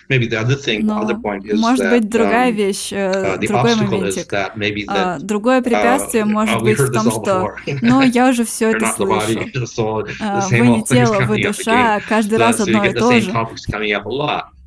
Maybe 0.10 0.28
the 0.28 0.40
other 0.44 0.58
thing, 0.58 0.82
Но, 0.84 1.02
other 1.02 1.16
point 1.22 1.46
is 1.46 1.58
может 1.58 1.86
that, 1.86 1.92
быть, 1.92 2.10
другая 2.10 2.52
вещь, 2.52 2.92
э, 2.92 3.38
uh, 3.38 3.48
другой 3.48 3.76
моментик. 3.76 4.34
That 4.34 4.58
maybe 4.58 4.84
а, 4.88 4.94
that, 4.94 5.20
uh, 5.20 5.24
другое 5.24 5.62
препятствие 5.62 6.24
uh, 6.24 6.28
может 6.28 6.62
быть 6.62 6.78
в 6.78 6.92
том, 6.92 7.10
что... 7.10 7.56
ну 7.82 8.02
я 8.02 8.28
уже 8.28 8.44
все 8.44 8.72
это 8.72 8.88
слышу. 8.88 9.40
А, 10.22 10.48
вы 10.50 10.68
не 10.68 10.84
тело, 10.84 11.22
вы 11.22 11.42
душа, 11.44 12.02
каждый 12.10 12.38
раз 12.38 12.60
одно 12.60 12.84
и 12.84 12.94
то 12.94 13.20
же. 13.22 13.32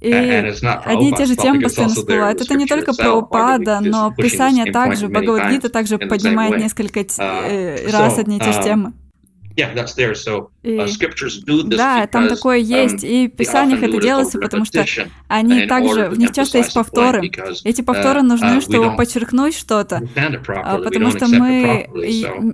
И 0.01 0.13
одни 0.13 1.11
и 1.11 1.15
те 1.15 1.25
же 1.27 1.37
темы 1.37 1.61
постоянно 1.63 1.95
всплывают. 1.95 2.41
Это 2.41 2.55
не 2.55 2.67
только 2.67 2.95
про 2.95 3.13
упада, 3.13 3.81
но 3.81 4.13
Писание 4.13 4.73
также, 4.73 5.09
Бхагавадгита 5.09 5.69
также 5.69 5.99
поднимает 5.99 6.57
несколько 6.59 7.01
э, 7.01 7.91
раз 7.91 8.19
одни 8.19 8.39
и 8.39 8.41
те 8.41 8.53
же 8.53 8.63
темы. 8.63 8.93
Yeah, 9.57 9.73
that's 9.73 9.95
there. 9.95 10.15
So, 10.15 10.51
uh, 10.65 10.87
scriptures 10.89 11.39
do 11.45 11.63
this 11.63 11.77
да, 11.77 12.03
because, 12.03 12.11
там 12.11 12.29
такое 12.29 12.59
есть, 12.59 13.05
и 13.05 13.29
в 13.29 13.37
Писаниях 13.37 13.83
это 13.85 14.01
делается, 14.01 14.41
потому 14.41 14.65
что 14.65 14.85
они 15.29 15.67
также, 15.67 16.09
в 16.09 16.19
них 16.19 16.33
часто 16.33 16.59
есть 16.59 16.75
повторы. 16.75 17.31
Эти 17.63 17.83
повторы 17.83 18.23
нужны, 18.23 18.61
чтобы 18.61 18.97
подчеркнуть 18.97 19.57
что-то, 19.57 20.03
а, 20.49 20.79
потому 20.79 21.11
что 21.11 21.29
мы 21.29 21.89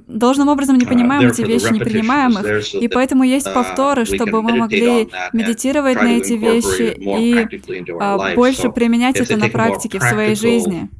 должным 0.06 0.48
образом 0.48 0.76
не 0.76 0.84
понимаем 0.84 1.30
эти 1.30 1.42
вещи, 1.42 1.72
не 1.72 1.80
принимаем 1.80 2.32
их, 2.38 2.74
и 2.74 2.88
поэтому 2.88 3.24
есть 3.24 3.52
повторы, 3.52 4.04
чтобы 4.04 4.42
мы 4.42 4.54
могли 4.54 5.08
медитировать 5.32 5.96
на 5.96 6.18
эти 6.18 6.34
вещи 6.34 6.94
и 6.96 7.94
а, 7.98 8.34
больше 8.34 8.68
применять 8.70 9.16
это 9.16 9.36
на 9.36 9.48
практике 9.48 9.98
в 9.98 10.02
своей 10.02 10.34
жизни. 10.34 10.90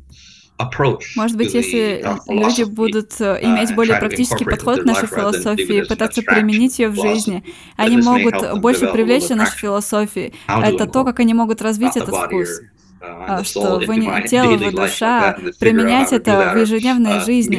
Может 1.17 1.37
быть, 1.37 1.55
если 1.55 2.05
люди 2.29 2.65
будут 2.65 3.21
э, 3.21 3.39
иметь 3.43 3.75
более 3.75 3.99
практический 3.99 4.45
подход 4.45 4.83
к 4.83 4.85
нашей 4.85 5.09
философии, 5.09 5.87
пытаться 5.87 6.23
применить 6.23 6.79
ее 6.79 6.89
в 6.89 7.01
жизни, 7.01 7.45
они 7.77 7.97
могут 7.99 8.61
больше 8.61 8.89
привлечь 8.89 9.29
нашу 9.31 9.57
философию. 9.57 10.33
Это 10.47 10.87
то, 10.87 11.05
как 11.05 11.21
они 11.21 11.35
могут 11.35 11.63
развить 11.63 11.97
этот 11.97 12.15
вкус 12.15 12.61
а, 13.03 13.43
что 13.45 13.79
вы 13.79 13.97
не 13.97 14.29
тело, 14.29 14.57
вы 14.57 14.73
душа, 14.73 15.37
применять 15.59 16.13
это 16.13 16.53
в 16.55 16.59
ежедневной 16.59 17.21
жизни. 17.21 17.57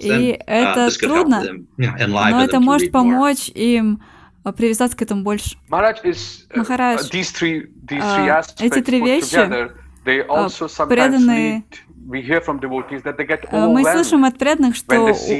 И 0.00 0.40
это 0.46 0.98
трудно, 0.98 1.44
но 1.76 2.44
это 2.44 2.60
может 2.60 2.92
помочь 2.92 3.48
им 3.48 4.02
э, 4.44 4.52
привязаться 4.52 4.96
к 4.96 5.02
этому 5.02 5.22
больше. 5.22 5.56
Махарадж, 6.54 7.08
а, 8.00 8.42
эти 8.60 8.80
три 8.80 9.00
вещи 9.00 9.81
They 10.04 10.22
oh, 10.22 10.34
also 10.34 10.66
преданные... 10.66 10.68
sometimes 10.68 11.26
lead 11.26 11.64
Э, 12.04 13.66
мы 13.68 13.84
слышим 13.84 14.24
от 14.24 14.38
преданных, 14.38 14.74
что 14.76 14.94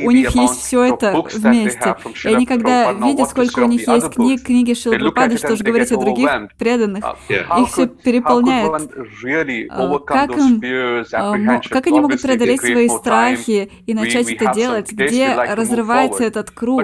у 0.04 0.10
них 0.10 0.30
есть 0.30 0.60
все 0.60 0.84
это 0.94 1.12
вместе. 1.34 1.96
И 2.24 2.28
они 2.34 2.46
когда 2.46 2.92
видят, 2.92 3.28
сколько 3.30 3.60
у 3.60 3.66
них 3.66 3.86
есть 3.88 4.10
книг, 4.14 4.42
книги 4.42 4.74
Шилпрапады, 4.74 5.36
что 5.38 5.56
же 5.56 5.64
говорить 5.64 5.90
о 5.92 5.96
других 5.98 6.30
преданных, 6.58 7.04
их 7.28 7.68
все 7.68 7.86
переполняет. 7.88 8.90
Э, 9.70 9.98
как, 10.06 10.30
им, 10.38 10.60
э, 10.62 11.04
как 11.68 11.86
они 11.86 12.00
могут 12.00 12.22
преодолеть 12.22 12.60
свои 12.60 12.88
страхи 12.88 13.70
и 13.86 13.94
начать 13.94 14.30
это 14.30 14.52
делать? 14.54 14.92
Где 14.92 15.34
разрывается 15.54 16.24
этот 16.24 16.50
круг? 16.50 16.80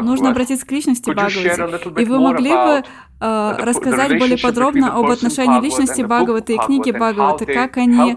Нужно 0.00 0.30
обратиться 0.30 0.66
к 0.66 0.72
личности 0.72 1.10
Бхагавати. 1.10 2.02
И 2.02 2.04
вы 2.04 2.20
могли 2.20 2.50
бы 2.50 2.82
рассказать 3.20 4.18
более 4.18 4.38
подробно 4.38 4.94
об 4.96 5.06
отношениях 5.10 5.43
отношении 5.44 5.64
личности 5.64 6.02
Бхагавата 6.02 6.52
и 6.52 6.58
книги 6.58 6.90
Бхагавата, 6.90 7.46
как 7.46 7.76
они 7.76 8.16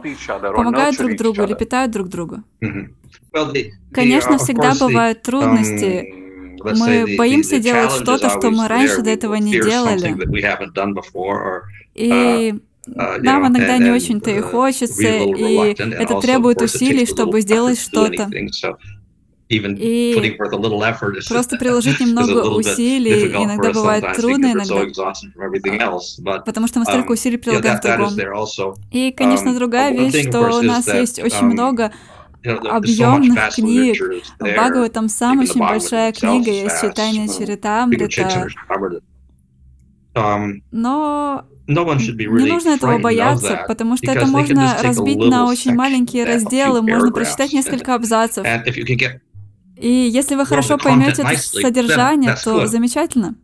помогают 0.56 0.98
друг 0.98 1.18
другу 1.18 1.44
или 1.44 1.54
питают 1.54 1.92
друг 1.92 2.08
друга? 2.10 2.44
Конечно, 3.92 4.38
всегда 4.38 4.74
бывают 4.80 5.22
трудности. 5.22 6.14
Мы 6.60 7.16
боимся 7.18 7.60
делать 7.60 7.92
что-то, 7.92 8.30
что 8.30 8.50
мы 8.52 8.68
раньше 8.68 9.02
до 9.02 9.12
этого 9.12 9.36
не 9.36 9.52
делали. 9.52 10.16
И 11.94 12.56
нам 12.88 13.48
иногда 13.48 13.78
не 13.78 13.92
очень-то 13.92 14.32
и 14.32 14.40
хочется, 14.40 15.08
и 15.08 15.76
это 15.78 16.20
требует 16.20 16.62
усилий, 16.62 17.06
чтобы 17.06 17.42
сделать 17.42 17.80
что-то. 17.80 18.30
И 19.50 20.14
просто 21.30 21.58
приложить 21.58 22.00
немного 22.02 22.50
усилий 22.50 23.32
иногда 23.34 23.72
бывает 23.72 24.04
трудно 24.16 24.52
иногда, 24.54 26.40
потому 26.46 26.68
что 26.68 26.80
мы 26.80 26.86
столько 26.86 27.12
усилий 27.14 27.38
прилагаем 27.38 27.78
в 27.78 27.82
другом. 27.82 28.76
И, 28.92 29.12
конечно, 29.12 29.54
другая 29.56 29.92
вещь, 29.94 30.28
что 30.28 30.60
у 30.60 30.62
нас 30.62 30.88
есть 30.94 31.20
очень 31.20 31.46
много 31.46 31.92
объемных 32.44 33.54
книг. 33.56 33.98
Бхагаватам 34.40 35.10
сам 35.10 35.40
очень 35.40 35.60
большая 35.60 36.12
книга, 36.14 36.52
есть 36.52 36.82
читание 36.82 37.28
Чаритамрита. 37.28 38.08
Но 40.72 41.46
не 41.68 42.50
нужно 42.50 42.70
этого 42.70 42.98
бояться, 43.00 43.66
потому 43.68 43.98
что 43.98 44.12
это 44.12 44.26
можно 44.26 44.78
разбить 44.82 45.18
на 45.18 45.46
очень 45.48 45.74
маленькие 45.74 46.26
разделы, 46.26 46.82
можно 46.82 47.12
прочитать 47.12 47.54
несколько 47.54 47.94
абзацев. 47.96 48.46
И 49.78 49.90
если 49.90 50.36
вы 50.36 50.46
хорошо 50.46 50.78
поймете 50.78 51.24
это 51.24 51.38
содержание, 51.38 52.36
то 52.44 52.68
замечательно. 52.68 53.36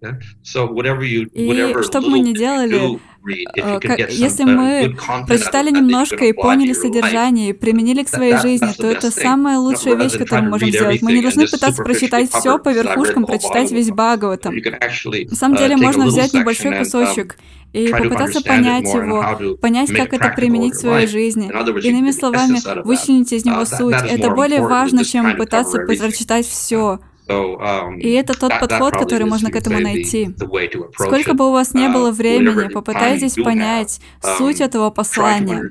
И 0.00 1.82
что 1.82 2.00
бы 2.00 2.08
мы 2.08 2.20
ни 2.20 2.32
делали, 2.32 2.98
если 3.26 4.44
мы 4.44 4.96
прочитали 5.26 5.70
немножко 5.70 6.24
и 6.24 6.32
поняли 6.32 6.72
содержание, 6.72 7.50
и 7.50 7.52
применили 7.52 8.02
к 8.02 8.08
своей 8.08 8.36
жизни, 8.38 8.72
то 8.76 8.86
это 8.86 9.10
самая 9.10 9.58
лучшая 9.58 9.96
вещь, 9.96 10.16
которую 10.16 10.44
мы 10.44 10.50
можем 10.50 10.70
сделать. 10.70 11.02
Мы 11.02 11.12
не 11.12 11.22
должны 11.22 11.46
пытаться 11.46 11.82
прочитать 11.82 12.30
все 12.30 12.58
по 12.58 12.70
верхушкам, 12.70 13.24
прочитать 13.24 13.70
весь 13.70 13.90
Бхагаватам. 13.90 14.54
На 14.54 15.36
самом 15.36 15.56
деле 15.56 15.76
можно 15.76 16.06
взять 16.06 16.32
небольшой 16.32 16.78
кусочек 16.78 17.36
и 17.72 17.88
попытаться 17.88 18.40
понять 18.42 18.92
его, 18.92 19.56
понять, 19.56 19.92
как 19.92 20.12
это 20.12 20.30
применить 20.30 20.74
в 20.74 20.80
своей 20.80 21.06
жизни. 21.06 21.50
Иными 21.86 22.10
словами, 22.10 22.58
вычленить 22.84 23.32
из 23.32 23.44
него 23.44 23.64
суть. 23.64 23.96
Это 24.08 24.30
более 24.30 24.62
важно, 24.62 25.04
чем 25.04 25.36
пытаться 25.36 25.78
прочитать 25.78 26.46
все. 26.46 27.00
Um, 27.30 27.98
и 27.98 28.10
это 28.10 28.38
тот 28.38 28.52
подход, 28.60 28.94
который 28.94 29.26
можно 29.26 29.50
к 29.50 29.56
этому 29.56 29.80
найти. 29.80 30.34
Сколько 30.94 31.34
бы 31.34 31.48
у 31.48 31.52
вас 31.52 31.74
не 31.74 31.86
uh, 31.86 31.92
было 31.92 32.10
времени, 32.10 32.68
попытайтесь 32.68 33.34
понять 33.34 34.00
um, 34.22 34.36
суть 34.38 34.60
этого 34.60 34.90
послания 34.90 35.70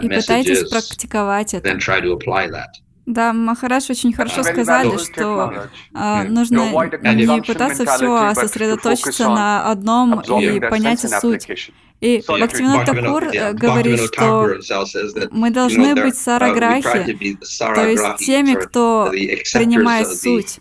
и 0.00 0.08
пытайтесь 0.08 0.68
практиковать 0.68 1.54
это. 1.54 1.68
Да, 3.08 3.32
Махараш 3.32 3.88
очень 3.88 4.12
хорошо 4.12 4.42
сказали, 4.42 4.98
что 4.98 5.68
э, 5.94 6.24
нужно 6.24 6.68
не 7.14 7.40
пытаться 7.40 7.86
все, 7.86 8.14
а 8.14 8.34
сосредоточиться 8.34 9.30
на 9.30 9.70
одном 9.70 10.20
и 10.20 10.60
понять 10.60 11.00
суть. 11.00 11.70
И 12.02 12.22
Бхактивинод 12.28 12.84
Такур 12.84 13.24
э, 13.24 13.54
говорит, 13.54 14.00
что 14.00 14.58
мы 15.30 15.50
должны 15.50 15.94
быть 15.94 16.14
uh, 16.14 16.22
сараграхи, 16.22 17.36
то 17.58 17.88
есть 17.88 18.16
теми, 18.18 18.54
кто 18.54 19.08
принимает 19.10 20.06
суть. 20.06 20.60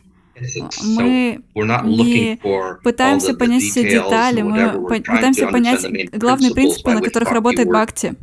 Мы 0.83 1.41
не 1.53 2.39
пытаемся 2.83 3.33
понять 3.33 3.63
все 3.63 3.89
детали, 3.89 4.41
мы 4.41 4.87
пытаемся 5.01 5.47
понять 5.47 5.85
главные 6.11 6.53
принципы, 6.53 6.91
на 6.91 7.01
которых 7.01 7.31
работает 7.31 7.67
Бхакти. 7.67 8.15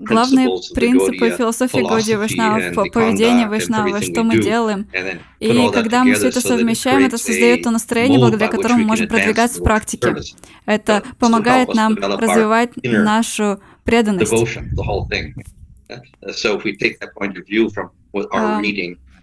Главные 0.00 0.48
принципы 0.74 1.30
философии 1.30 1.80
Годи 1.80 2.14
Вайшнав, 2.14 2.74
поведения 2.92 3.48
Вайшнава, 3.48 4.02
что 4.02 4.22
мы 4.22 4.38
делаем. 4.42 4.86
И 5.40 5.70
когда 5.72 6.04
мы 6.04 6.14
все 6.14 6.28
это 6.28 6.40
совмещаем, 6.40 7.06
это 7.06 7.16
создает 7.18 7.62
то 7.62 7.70
настроение, 7.70 8.18
благодаря 8.18 8.50
которому 8.50 8.80
мы 8.80 8.86
можем 8.86 9.08
продвигаться 9.08 9.60
в 9.60 9.64
практике. 9.64 10.14
Это 10.66 11.02
помогает 11.18 11.74
нам 11.74 11.96
развивать 11.96 12.70
нашу 12.82 13.60
преданность. 13.84 14.32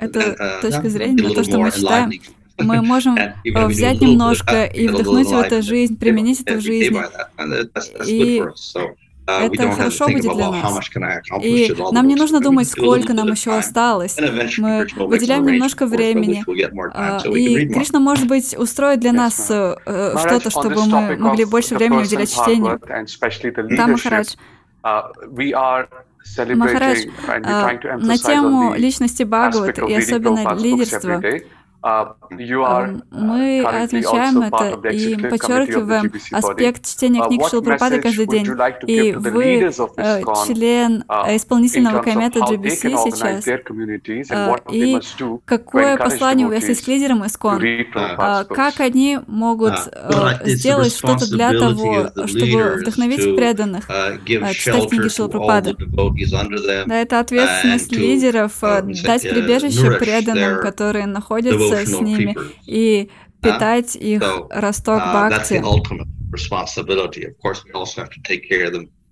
Это 0.05 0.19
uh, 0.19 0.61
точка 0.61 0.89
зрения 0.89 1.23
на 1.23 1.33
то, 1.33 1.43
что 1.43 1.57
мы 1.57 1.71
читаем. 1.71 2.11
Мы 2.57 2.81
можем 2.81 3.17
взять 3.43 4.01
немножко 4.01 4.65
и 4.65 4.87
вдохнуть 4.87 5.27
в 5.27 5.39
эту 5.39 5.61
жизнь, 5.61 5.97
применить 5.97 6.41
это 6.41 6.55
в 6.55 6.61
жизни. 6.61 7.01
И 8.07 8.43
это 9.25 9.71
хорошо 9.71 10.07
будет 10.07 10.33
для 10.33 10.49
нас. 10.49 10.89
И 11.41 11.75
нам 11.91 12.07
не 12.07 12.15
нужно 12.15 12.41
думать, 12.41 12.67
сколько 12.67 13.13
нам 13.13 13.31
еще 13.31 13.55
осталось. 13.55 14.17
Мы 14.57 14.87
выделяем 14.95 15.45
немножко 15.45 15.85
времени. 15.85 16.43
А, 16.93 17.21
и 17.25 17.67
Кришна, 17.69 17.99
может 17.99 18.27
быть, 18.27 18.55
устроит 18.57 18.99
для 18.99 19.13
нас 19.13 19.49
э, 19.49 19.75
э, 19.85 20.15
что-то, 20.17 20.49
чтобы 20.49 20.85
мы 20.85 21.17
могли 21.17 21.45
больше 21.45 21.75
времени 21.75 22.01
уделять 22.01 22.31
чтению. 22.31 22.79
Да, 23.77 23.87
Махарадж. 23.87 24.35
Махарадж, 26.55 27.05
а, 27.27 27.97
на 27.97 28.17
тему 28.17 28.73
личности 28.75 29.23
Бхагавата 29.23 29.85
и 29.85 29.93
особенно 29.95 30.55
лидерства, 30.55 31.21
мы 31.83 33.61
отмечаем 33.61 34.41
это 34.41 34.87
и 34.87 35.17
подчеркиваем 35.17 36.11
аспект 36.31 36.85
чтения 36.85 37.19
uh, 37.19 37.27
книг 37.27 37.41
Шилпрапады 37.49 38.01
каждый 38.01 38.25
день. 38.25 38.47
И 38.87 39.11
вы 39.11 39.69
э, 39.97 40.21
член 40.47 41.03
uh, 41.09 41.35
исполнительного 41.35 42.01
комитета 42.01 42.39
GBC 42.39 42.95
сейчас. 43.03 43.45
Э, 43.45 44.55
и 44.71 44.97
какое 45.43 45.97
послание 45.97 46.47
у 46.47 46.51
вас 46.51 46.63
есть 46.63 46.85
к 46.85 46.87
лидерам 46.87 47.25
ИСКОН? 47.25 47.61
А, 47.95 48.45
как 48.45 48.79
они 48.79 49.19
могут 49.27 49.73
э, 49.91 50.11
сделать 50.45 50.95
что-то 50.95 51.29
для 51.29 51.51
того, 51.51 52.11
чтобы 52.27 52.77
вдохновить 52.77 53.35
преданных 53.35 53.87
читать 54.55 54.89
книги 54.89 55.09
Шилпрапады? 55.09 55.75
Да, 56.85 56.95
это 56.95 57.19
ответственность 57.19 57.91
лидеров 57.91 58.53
дать 58.61 59.23
прибежище 59.23 59.91
преданным, 59.99 60.61
которые 60.61 61.07
находятся 61.07 61.72
с 61.77 61.99
ними 61.99 62.35
и 62.65 63.09
питать 63.41 63.95
их 63.95 64.23
росток 64.49 65.01
uh, 65.01 65.09
бхакти. 65.11 65.61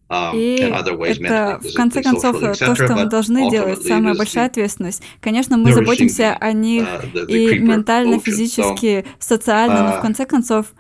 Um, 0.10 0.36
и 0.36 0.56
это, 0.58 1.60
в 1.62 1.74
конце 1.74 2.04
концов, 2.04 2.40
то, 2.40 2.76
что 2.76 2.96
мы 2.96 3.06
должны 3.06 3.50
делать, 3.50 3.82
самая 3.82 4.14
большая 4.14 4.48
ответственность. 4.48 5.04
Конечно, 5.22 5.58
мы 5.58 5.72
заботимся 5.74 6.36
о 6.40 6.52
них 6.52 6.84
uh, 6.84 7.28
и 7.28 7.60
ментально, 7.60 8.20
физически, 8.20 9.06
социально, 9.20 9.84
но 9.84 9.92
в 9.94 10.00
uh, 10.00 10.02
конце 10.02 10.26
концов 10.26 10.74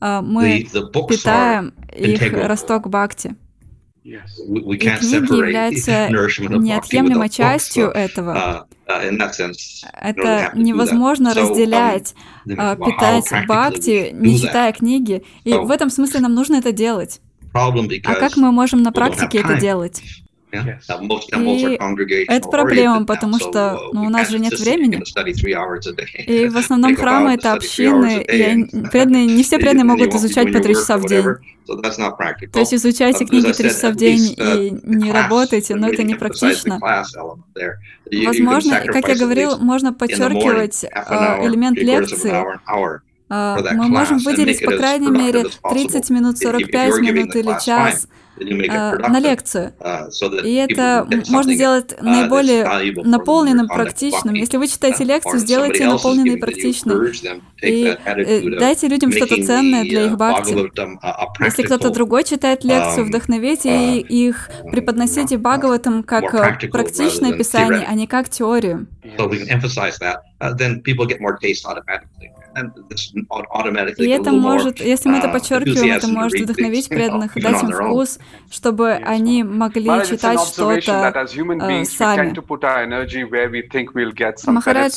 мы 0.00 0.66
питаем 1.08 1.74
их 1.94 2.32
росток 2.46 2.88
бхакти. 2.88 3.34
Книги 4.08 5.36
являются 5.36 6.08
неотъемлемой 6.10 7.28
частью 7.28 7.88
этого. 7.88 8.66
Uh, 8.86 9.10
uh, 9.12 9.52
Это 10.00 10.50
невозможно 10.54 11.34
разделять, 11.34 12.14
а, 12.56 12.76
питать 12.76 13.26
бхакти, 13.46 14.10
не 14.12 14.38
читая 14.38 14.72
книги. 14.72 15.22
И 15.44 15.52
в 15.52 15.70
этом 15.70 15.90
смысле 15.90 16.20
нам 16.20 16.34
нужно 16.34 16.56
это 16.56 16.72
делать. 16.72 17.20
А 17.52 18.14
как 18.14 18.36
мы 18.36 18.52
можем 18.52 18.82
на 18.82 18.92
практике 18.92 19.38
это 19.38 19.56
делать? 19.60 20.02
И 20.50 22.24
это 22.28 22.48
проблема, 22.48 23.04
потому 23.04 23.38
что 23.38 23.78
ну, 23.92 24.04
у 24.04 24.08
нас 24.08 24.30
же 24.30 24.38
нет 24.38 24.58
времени. 24.58 25.02
И 26.26 26.48
в 26.48 26.56
основном 26.56 26.96
храмы— 26.96 27.34
это 27.34 27.52
общины, 27.52 28.22
и 28.22 28.64
преданные, 28.88 29.26
не 29.26 29.42
все 29.42 29.58
преданные 29.58 29.84
могут 29.84 30.14
изучать 30.14 30.52
по 30.52 30.60
три 30.60 30.74
часа 30.74 30.96
в 30.96 31.06
день. 31.06 31.24
То 31.66 32.60
есть 32.60 32.74
изучайте 32.74 33.26
книги 33.26 33.52
три 33.52 33.68
часа 33.68 33.90
в 33.90 33.96
день 33.96 34.34
и 34.38 34.70
не 34.82 35.12
работайте, 35.12 35.74
но 35.74 35.88
это 35.88 36.02
не 36.02 36.14
практично. 36.14 36.80
Возможно, 38.10 38.80
как 38.86 39.08
я 39.08 39.16
говорил, 39.16 39.58
можно 39.58 39.92
подчеркивать 39.92 40.84
э, 40.84 41.46
элемент 41.46 41.78
лекции, 41.78 42.32
а, 43.30 43.58
мы 43.74 43.88
можем 43.88 44.18
выделить, 44.18 44.64
по 44.64 44.72
крайней 44.72 45.10
мере, 45.10 45.44
30 45.70 46.10
минут, 46.10 46.38
45 46.38 47.00
минут 47.00 47.36
или 47.36 47.62
час 47.62 48.08
на 48.38 49.20
лекцию. 49.20 49.72
Uh, 49.78 50.44
и 50.44 50.54
это 50.54 51.06
можно 51.28 51.54
сделать 51.54 51.92
uh, 51.92 52.02
наиболее 52.02 52.94
наполненным, 53.04 53.68
практичным. 53.68 54.34
Если 54.34 54.56
вы 54.56 54.68
читаете 54.68 55.04
лекцию, 55.04 55.38
сделайте 55.38 55.86
наполненной 55.86 56.34
и 56.34 56.40
практичной. 56.40 57.12
И 57.62 57.96
э, 58.04 58.58
дайте 58.58 58.88
людям 58.88 59.12
что-то 59.12 59.42
ценное 59.42 59.82
для 59.82 60.06
их 60.06 60.16
бхакти. 60.16 60.54
Если 61.44 61.62
кто-то 61.62 61.90
другой 61.90 62.24
читает 62.24 62.64
лекцию, 62.64 63.04
um, 63.04 63.08
вдохновите 63.08 63.68
uh, 63.68 64.00
их, 64.00 64.50
преподносите 64.70 65.38
Бхагаватам 65.38 66.02
как 66.02 66.34
э, 66.34 66.68
практичное 66.68 67.32
писание, 67.32 67.84
а 67.88 67.94
не 67.94 68.06
как 68.06 68.28
теорию. 68.28 68.86
И 73.98 74.08
это 74.08 74.30
может, 74.32 74.80
если 74.80 75.08
мы 75.08 75.18
это 75.18 75.28
подчеркиваем, 75.32 75.92
это 75.96 76.06
может 76.08 76.32
вдохновить 76.44 76.88
преданных 76.88 77.36
и 77.36 77.40
дать 77.42 77.62
им 77.62 77.68
вкус, 77.88 78.18
чтобы 78.50 78.92
они 78.92 79.44
могли 79.44 79.84
читать 80.08 80.38
что-то 80.80 81.12
э, 81.60 81.84
сами. 81.84 82.16
Махарадж, 84.52 84.92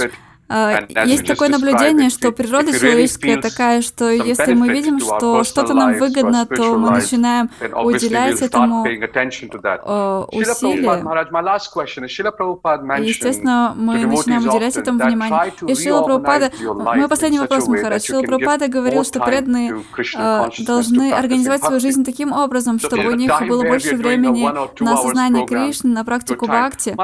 Есть 1.05 1.25
такое 1.25 1.49
наблюдение, 1.49 2.09
что 2.09 2.31
природа 2.31 2.71
человеческая 2.77 3.37
такая, 3.41 3.81
что 3.81 4.09
если 4.09 4.53
мы 4.53 4.69
видим, 4.69 4.99
что 4.99 5.43
что-то 5.43 5.73
нам 5.73 5.93
выгодно, 5.93 6.45
то 6.45 6.75
мы 6.75 6.91
начинаем 6.91 7.49
уделять 7.83 8.41
этому 8.41 8.81
усилия. 8.81 9.01
И, 13.01 13.07
естественно, 13.07 13.73
мы 13.75 14.05
начинаем 14.05 14.47
уделять 14.47 14.75
этому 14.77 14.99
внимание. 15.03 15.53
И 15.67 15.75
Шила 15.75 16.03
Прабхупада, 16.03 16.51
мой 16.61 17.07
последний 17.07 17.39
вопрос, 17.39 17.67
Махарадж. 17.67 18.05
Шила 18.05 18.21
Прабхупада 18.23 18.67
говорил, 18.67 19.03
что 19.03 19.19
преданные 19.19 19.83
должны 20.59 21.11
организовать 21.13 21.63
свою 21.63 21.79
жизнь 21.79 22.03
таким 22.03 22.31
образом, 22.33 22.79
чтобы 22.79 23.05
у 23.09 23.15
них 23.15 23.31
было 23.47 23.63
больше 23.63 23.95
времени 23.95 24.49
на 24.79 24.93
осознание 24.93 25.45
Кришны, 25.45 25.91
на 25.91 26.03
практику 26.03 26.45
бхакти. 26.47 26.95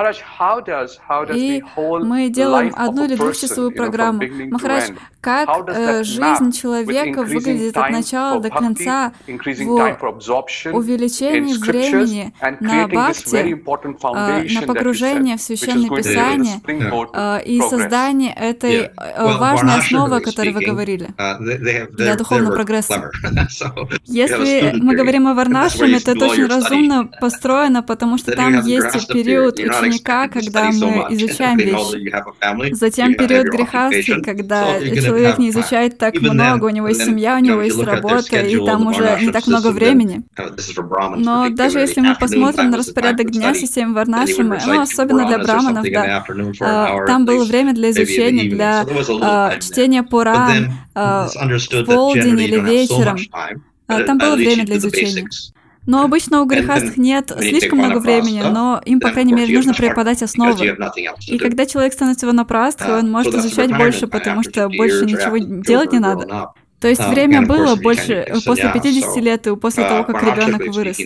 И 1.34 1.64
мы 1.78 2.30
делаем 2.30 2.74
одну 2.76 3.06
или 3.06 3.16
двухчасовую 3.38 3.72
программу. 3.72 4.22
Махарадж, 4.52 4.92
как 5.22 5.50
э, 5.68 6.04
жизнь 6.04 6.52
человека 6.52 7.24
выглядит 7.24 7.78
от 7.78 7.90
начала 7.90 8.42
до 8.42 8.50
конца 8.50 9.14
в 9.26 10.76
увеличении 10.76 11.54
времени 11.54 12.34
на 12.60 12.88
бхакти, 12.88 13.36
э, 13.36 14.60
на 14.60 14.62
погружение 14.62 15.38
в 15.38 15.42
Священное 15.42 15.90
Писание 15.90 16.62
э, 16.66 17.44
и 17.46 17.62
создание 17.62 18.34
этой 18.34 18.92
важной 19.18 19.80
основы, 19.80 20.18
о 20.18 20.20
которой 20.20 20.54
вы 20.54 20.66
говорили, 20.66 21.10
uh, 21.18 21.88
для 21.92 22.16
духовного 22.16 22.54
прогресса. 22.54 23.12
Если 24.06 24.74
мы 24.76 24.96
говорим 24.96 25.28
о 25.28 25.34
Варнашраме, 25.34 26.00
то 26.00 26.12
это 26.12 26.26
очень 26.26 26.48
разумно 26.48 27.10
построено, 27.20 27.84
потому 27.84 28.18
что 28.18 28.32
там 28.32 28.62
есть 28.62 29.08
период 29.08 29.60
ученика, 29.60 30.28
когда 30.28 30.72
мы 30.72 31.08
изучаем 31.10 31.58
вещи. 31.58 32.74
Затем 32.74 33.16
период 33.28 33.48
грехастки, 33.48 34.22
когда 34.22 34.80
человек 34.80 35.38
не 35.38 35.50
изучает 35.50 35.98
так 35.98 36.16
много, 36.22 36.66
у 36.66 36.70
него 36.70 36.88
есть 36.88 37.04
семья, 37.04 37.36
у 37.36 37.40
него 37.40 37.62
есть 37.62 37.82
работа, 37.82 38.40
и 38.40 38.66
там 38.66 38.88
уже 38.88 39.18
не 39.22 39.32
так 39.32 39.48
много 39.48 39.72
времени. 39.72 40.24
Но 41.18 41.50
даже 41.50 41.80
если 41.80 42.02
мы 42.02 42.16
посмотрим 42.16 42.72
на 42.72 42.78
распорядок 42.78 43.32
дня 43.32 43.54
системы 43.54 43.94
Варнашрама, 43.94 44.60
ну, 44.66 44.82
особенно 44.82 45.28
для 45.28 45.40
браманов, 45.40 45.86
да, 45.92 46.24
а, 46.62 47.06
там 47.06 47.26
было 47.26 47.46
время 47.46 47.74
для 47.74 47.92
изучения, 47.92 48.50
для 48.50 48.86
а, 49.22 49.60
чтения 49.60 50.04
Пуран, 50.04 50.74
а, 50.94 51.28
в 51.28 51.86
полдень 51.86 52.40
или 52.40 52.60
вечером. 52.60 53.18
Там 53.88 54.18
было 54.18 54.36
время 54.36 54.66
для 54.66 54.78
изучения. 54.78 55.28
Но 55.88 56.04
обычно 56.04 56.42
у 56.42 56.46
грехастых 56.46 56.98
нет 56.98 57.32
слишком 57.40 57.80
много 57.80 58.00
времени, 58.00 58.42
но 58.42 58.82
им, 58.86 59.00
по 59.00 59.10
крайней 59.10 59.34
мере, 59.34 59.56
нужно 59.56 59.74
преподать 59.74 60.22
основы. 60.22 60.78
И 61.28 61.38
когда 61.40 61.66
человек 61.66 61.94
становится 61.94 62.28
ванапрастхой, 62.28 63.00
он 63.00 63.10
может 63.12 63.34
изучать 63.34 63.76
больше, 63.76 64.08
потому 64.08 64.44
что 64.44 64.70
больше 64.70 65.06
ничего 65.06 65.38
делать 65.38 65.92
не 65.94 66.00
надо. 66.00 66.54
То 66.80 66.88
есть 66.88 67.02
uh, 67.02 67.10
время 67.10 67.42
было 67.42 67.76
больше 67.76 68.14
э, 68.14 68.36
после 68.46 68.72
50 68.72 69.18
лет 69.18 69.48
и 69.48 69.56
после 69.56 69.84
uh, 69.84 69.90
того, 69.90 70.04
как 70.04 70.22
ребенок 70.22 70.62
вырос. 70.68 71.00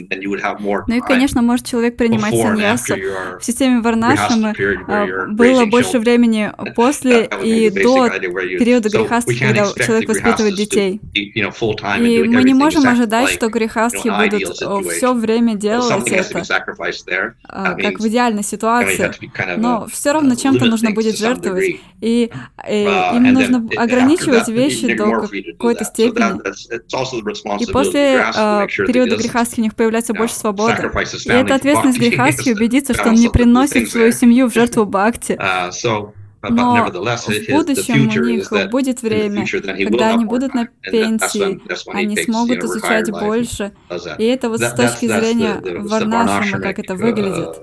Ну 0.88 0.96
и, 0.96 1.00
конечно, 1.00 1.42
может 1.42 1.66
человек 1.66 1.96
принимать 1.96 2.36
саньясу. 2.36 2.96
В 3.40 3.44
системе 3.44 3.80
Варнашамы 3.80 4.54
а, 4.88 5.28
было 5.28 5.66
больше 5.66 6.00
времени 6.00 6.52
после 6.76 7.30
и 7.42 7.70
до 7.70 8.10
периода 8.10 8.90
грехастхи, 8.90 9.40
когда 9.40 9.68
человек 9.68 10.10
воспитывает 10.10 10.56
детей. 10.56 11.00
И 11.14 11.44
мы 11.44 12.44
не 12.44 12.54
можем 12.54 12.86
ожидать, 12.88 13.30
что 13.30 13.48
грехастхи 13.48 14.10
будут 14.10 14.58
все 14.92 15.14
время 15.14 15.56
делать 15.56 16.06
это, 16.08 17.36
а, 17.44 17.76
как 17.76 18.00
в 18.00 18.08
идеальной 18.08 18.44
ситуации. 18.44 19.12
Но 19.58 19.88
все 19.88 20.12
равно 20.12 20.36
чем-то 20.36 20.66
нужно 20.66 20.92
будет 20.92 21.18
жертвовать. 21.18 21.80
И, 22.02 22.32
и 22.68 22.84
им 22.84 23.24
нужно 23.34 23.68
ограничивать 23.78 24.50
вещи 24.50 24.94
до 24.96 25.28
какой-то 25.62 25.86
степени. 25.86 27.62
И 27.62 27.72
после 27.72 28.18
э, 28.18 28.68
периода 28.68 29.16
грехастки 29.16 29.60
у 29.60 29.64
них 29.64 29.76
появляется 29.76 30.14
больше 30.14 30.36
свободы. 30.36 30.92
И 31.26 31.30
это 31.30 31.56
ответственность 31.56 32.00
грехастки 32.00 32.50
убедиться, 32.52 32.94
что 32.94 33.10
он 33.10 33.16
не 33.16 33.30
приносит 33.30 33.90
свою 33.90 34.12
семью 34.12 34.50
в 34.50 34.54
жертву 34.54 34.86
Бхакти. 34.86 35.38
Uh, 36.44 36.50
Но 36.50 36.88
в 36.88 37.52
будущем 37.52 38.10
у 38.10 38.24
них 38.24 38.72
будет 38.72 39.04
время, 39.04 39.46
когда 39.46 40.10
они 40.10 40.26
будут 40.26 40.56
на 40.56 40.66
пенсии, 40.82 41.62
они 41.94 42.18
смогут 42.18 42.64
изучать 42.64 43.12
больше. 43.12 43.74
И 44.18 44.24
это 44.24 44.50
вот 44.50 44.60
с 44.60 44.74
точки 44.74 45.06
зрения 45.06 45.62
Варнашима, 45.62 46.60
как 46.60 46.80
это 46.80 46.96
выглядит. 46.96 47.60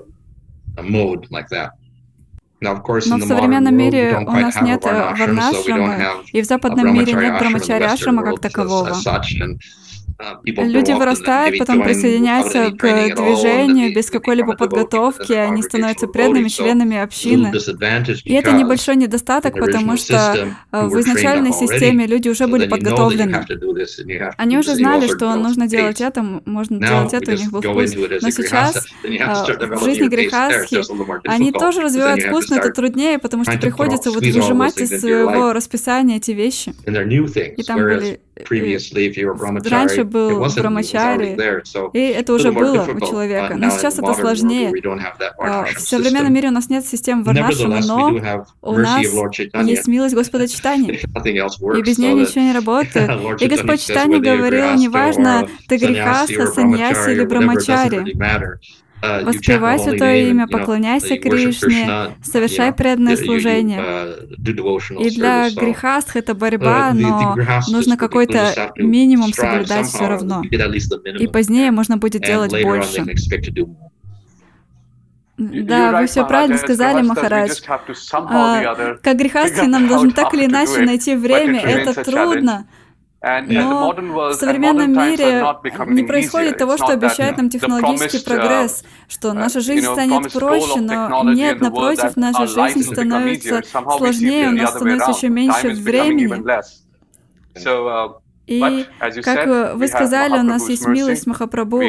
Но 2.61 3.17
в 3.17 3.27
современном 3.27 3.75
мире 3.75 4.17
у 4.27 4.31
нас 4.31 4.61
нет 4.61 4.83
варнашрама, 4.83 5.97
и 6.31 6.41
в 6.41 6.45
западном 6.45 6.93
мире 6.93 7.13
нет 7.13 7.39
брамачари 7.39 7.83
ашрама 7.83 8.23
как 8.23 8.39
такового. 8.41 8.93
Люди 10.43 10.91
вырастают, 10.91 11.57
потом 11.59 11.81
присоединяются 11.83 12.71
к 12.71 12.81
движению 12.81 13.95
без 13.95 14.09
какой-либо 14.09 14.55
подготовки, 14.55 15.31
они 15.31 15.61
становятся 15.61 16.07
преданными 16.07 16.49
членами 16.49 16.97
общины. 16.97 17.53
И 18.25 18.33
это 18.33 18.51
небольшой 18.51 18.95
недостаток, 18.97 19.53
потому 19.53 19.97
что 19.97 20.55
в 20.71 20.99
изначальной 20.99 21.53
системе 21.53 22.05
люди 22.05 22.29
уже 22.29 22.47
были 22.47 22.67
подготовлены. 22.67 23.45
Они 24.37 24.57
уже 24.57 24.75
знали, 24.75 25.07
что 25.07 25.35
нужно 25.35 25.67
делать 25.67 26.01
это, 26.01 26.21
можно 26.45 26.79
делать 26.79 27.13
это, 27.13 27.31
у 27.31 27.35
них 27.35 27.51
был 27.51 27.61
вкус. 27.61 27.95
Но 28.21 28.29
сейчас 28.31 28.87
а, 29.21 29.45
в 29.75 29.83
жизни 29.83 30.07
грехастхи 30.07 30.81
они 31.27 31.51
тоже 31.51 31.81
развивают 31.81 32.23
вкус, 32.23 32.49
но 32.49 32.57
это 32.57 32.71
труднее, 32.71 33.19
потому 33.19 33.43
что 33.43 33.57
приходится 33.57 34.11
вот 34.11 34.23
выжимать 34.23 34.77
из 34.79 34.99
своего 34.99 35.53
расписания 35.53 36.17
эти 36.17 36.31
вещи. 36.31 36.73
И 36.85 37.63
там 37.63 37.79
были 37.79 38.19
Раньше 39.69 40.03
был 40.03 40.39
брамачари, 40.55 41.37
и 41.93 41.99
это 41.99 42.33
уже 42.33 42.51
было 42.51 42.83
у 42.83 42.99
человека. 42.99 43.55
Но 43.57 43.69
сейчас 43.69 43.99
это 43.99 44.13
сложнее. 44.13 44.71
А, 45.37 45.65
в 45.65 45.79
современном 45.79 46.33
мире 46.33 46.47
у 46.49 46.51
нас 46.51 46.69
нет 46.69 46.85
систем 46.85 47.23
варнашама, 47.23 47.79
но 47.85 48.45
у 48.61 48.77
нас 48.77 49.01
есть 49.65 49.87
милость 49.87 50.15
Господа 50.15 50.47
Читания. 50.47 50.93
И 51.77 51.81
без 51.81 51.97
нее 51.97 52.13
ничего 52.13 52.41
не 52.41 52.53
работает. 52.53 53.09
И 53.41 53.47
Господь 53.47 53.81
Читания 53.85 54.19
говорил, 54.19 54.75
неважно, 54.75 55.47
ты 55.67 55.77
греха, 55.77 56.25
саньяси 56.27 57.11
или 57.11 57.25
брамачари. 57.25 58.15
Uh, 59.01 59.23
Воспевай 59.23 59.79
Святое 59.79 60.29
Имя, 60.29 60.47
поклоняйся 60.47 61.17
Кришне, 61.17 62.15
совершай 62.21 62.73
преданное 62.73 63.15
служение. 63.15 63.81
И 64.99 65.09
для 65.11 65.49
грехастх 65.51 66.15
это 66.17 66.33
борьба, 66.33 66.91
но 66.93 67.35
нужно 67.69 67.97
какой-то 67.97 68.73
минимум 68.75 69.33
соблюдать 69.33 69.87
все 69.87 70.07
равно. 70.07 70.43
И 70.43 71.27
позднее 71.27 71.71
можно 71.71 71.97
будет 71.97 72.23
делать 72.23 72.51
больше. 72.61 73.05
Да, 75.37 76.01
вы 76.01 76.07
все 76.07 76.27
правильно 76.27 76.57
сказали, 76.57 77.01
Махарадж. 77.01 77.61
А, 78.11 78.95
как 79.01 79.17
грехастхи 79.17 79.65
нам 79.65 79.87
должны 79.87 80.11
так 80.11 80.33
или 80.33 80.45
иначе 80.45 80.81
найти 80.81 81.15
время, 81.15 81.61
это 81.61 82.03
трудно. 82.03 82.67
Но 83.21 83.93
в 83.93 84.33
современном 84.33 84.93
мире 84.93 85.45
не 85.87 86.03
происходит 86.03 86.57
того, 86.57 86.77
что 86.77 86.87
обещает 86.87 87.37
нам 87.37 87.49
технологический 87.49 88.17
uh, 88.17 88.23
прогресс, 88.23 88.85
что 89.09 89.33
наша 89.33 89.59
жизнь 89.59 89.85
станет 89.85 90.31
проще, 90.31 90.79
но 90.79 91.23
нет, 91.33 91.59
напротив, 91.59 92.15
наша 92.15 92.47
жизнь 92.47 92.83
становится 92.83 93.61
сложнее, 93.97 94.49
у 94.49 94.51
нас 94.51 94.71
становится 94.71 95.11
еще 95.11 95.29
меньше 95.29 95.69
времени. 95.69 96.41
Uh, 97.55 98.13
И, 98.47 98.85
как 99.21 99.75
вы 99.75 99.87
сказали, 99.87 100.39
у 100.39 100.43
нас 100.43 100.69
есть 100.69 100.87
милость 100.87 101.27
Махапрабху, 101.27 101.83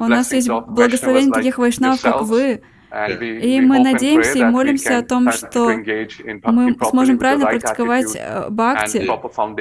у 0.00 0.06
нас 0.06 0.32
есть 0.32 0.48
благословение 0.48 1.32
таких 1.32 1.58
вайшнавов, 1.58 2.00
как 2.00 2.22
вы, 2.22 2.62
и 2.90 3.60
мы 3.60 3.78
надеемся 3.78 4.38
и 4.38 4.44
молимся 4.44 4.98
о 4.98 5.02
том, 5.02 5.30
что 5.32 5.70
мы 6.44 6.76
сможем 6.90 7.18
правильно 7.18 7.46
практиковать 7.46 8.16
э, 8.16 8.48
бхакти 8.50 9.08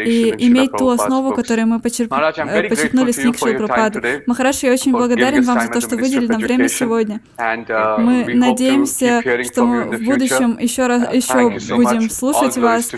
и 0.06 0.48
иметь 0.48 0.72
ту 0.72 0.90
основу, 0.90 1.34
которую 1.34 1.68
мы. 1.68 1.78
Э, 1.78 1.80
почерпнули 1.80 3.12
с 3.12 3.24
Никши 3.24 3.54
Прабхаду. 3.54 4.02
Махараш, 4.26 4.64
я 4.64 4.72
очень 4.72 4.92
благодарен 4.92 5.44
вам 5.44 5.62
за 5.62 5.68
то, 5.70 5.82
что 5.82 5.96
выделили 5.96 6.28
нам 6.28 6.42
время 6.42 6.68
сегодня. 6.68 7.22
Uh, 7.38 8.00
мы 8.00 8.34
надеемся, 8.34 9.22
что 9.44 9.66
мы 9.66 9.98
в 9.98 10.04
будущем 10.04 10.58
еще 10.60 10.88
раз 10.88 11.04
uh, 11.04 11.16
еще 11.16 11.76
будем 11.76 12.10
слушать 12.10 12.58
вас. 12.58 12.92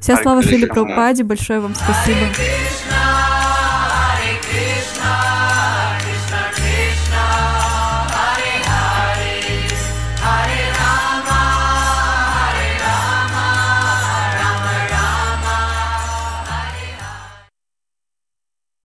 Вся 0.00 0.16
слава 0.16 0.42
Шили 0.42 0.66
Прабхупаде, 0.66 1.24
большое 1.24 1.60
вам 1.60 1.74
спасибо. 1.74 3.31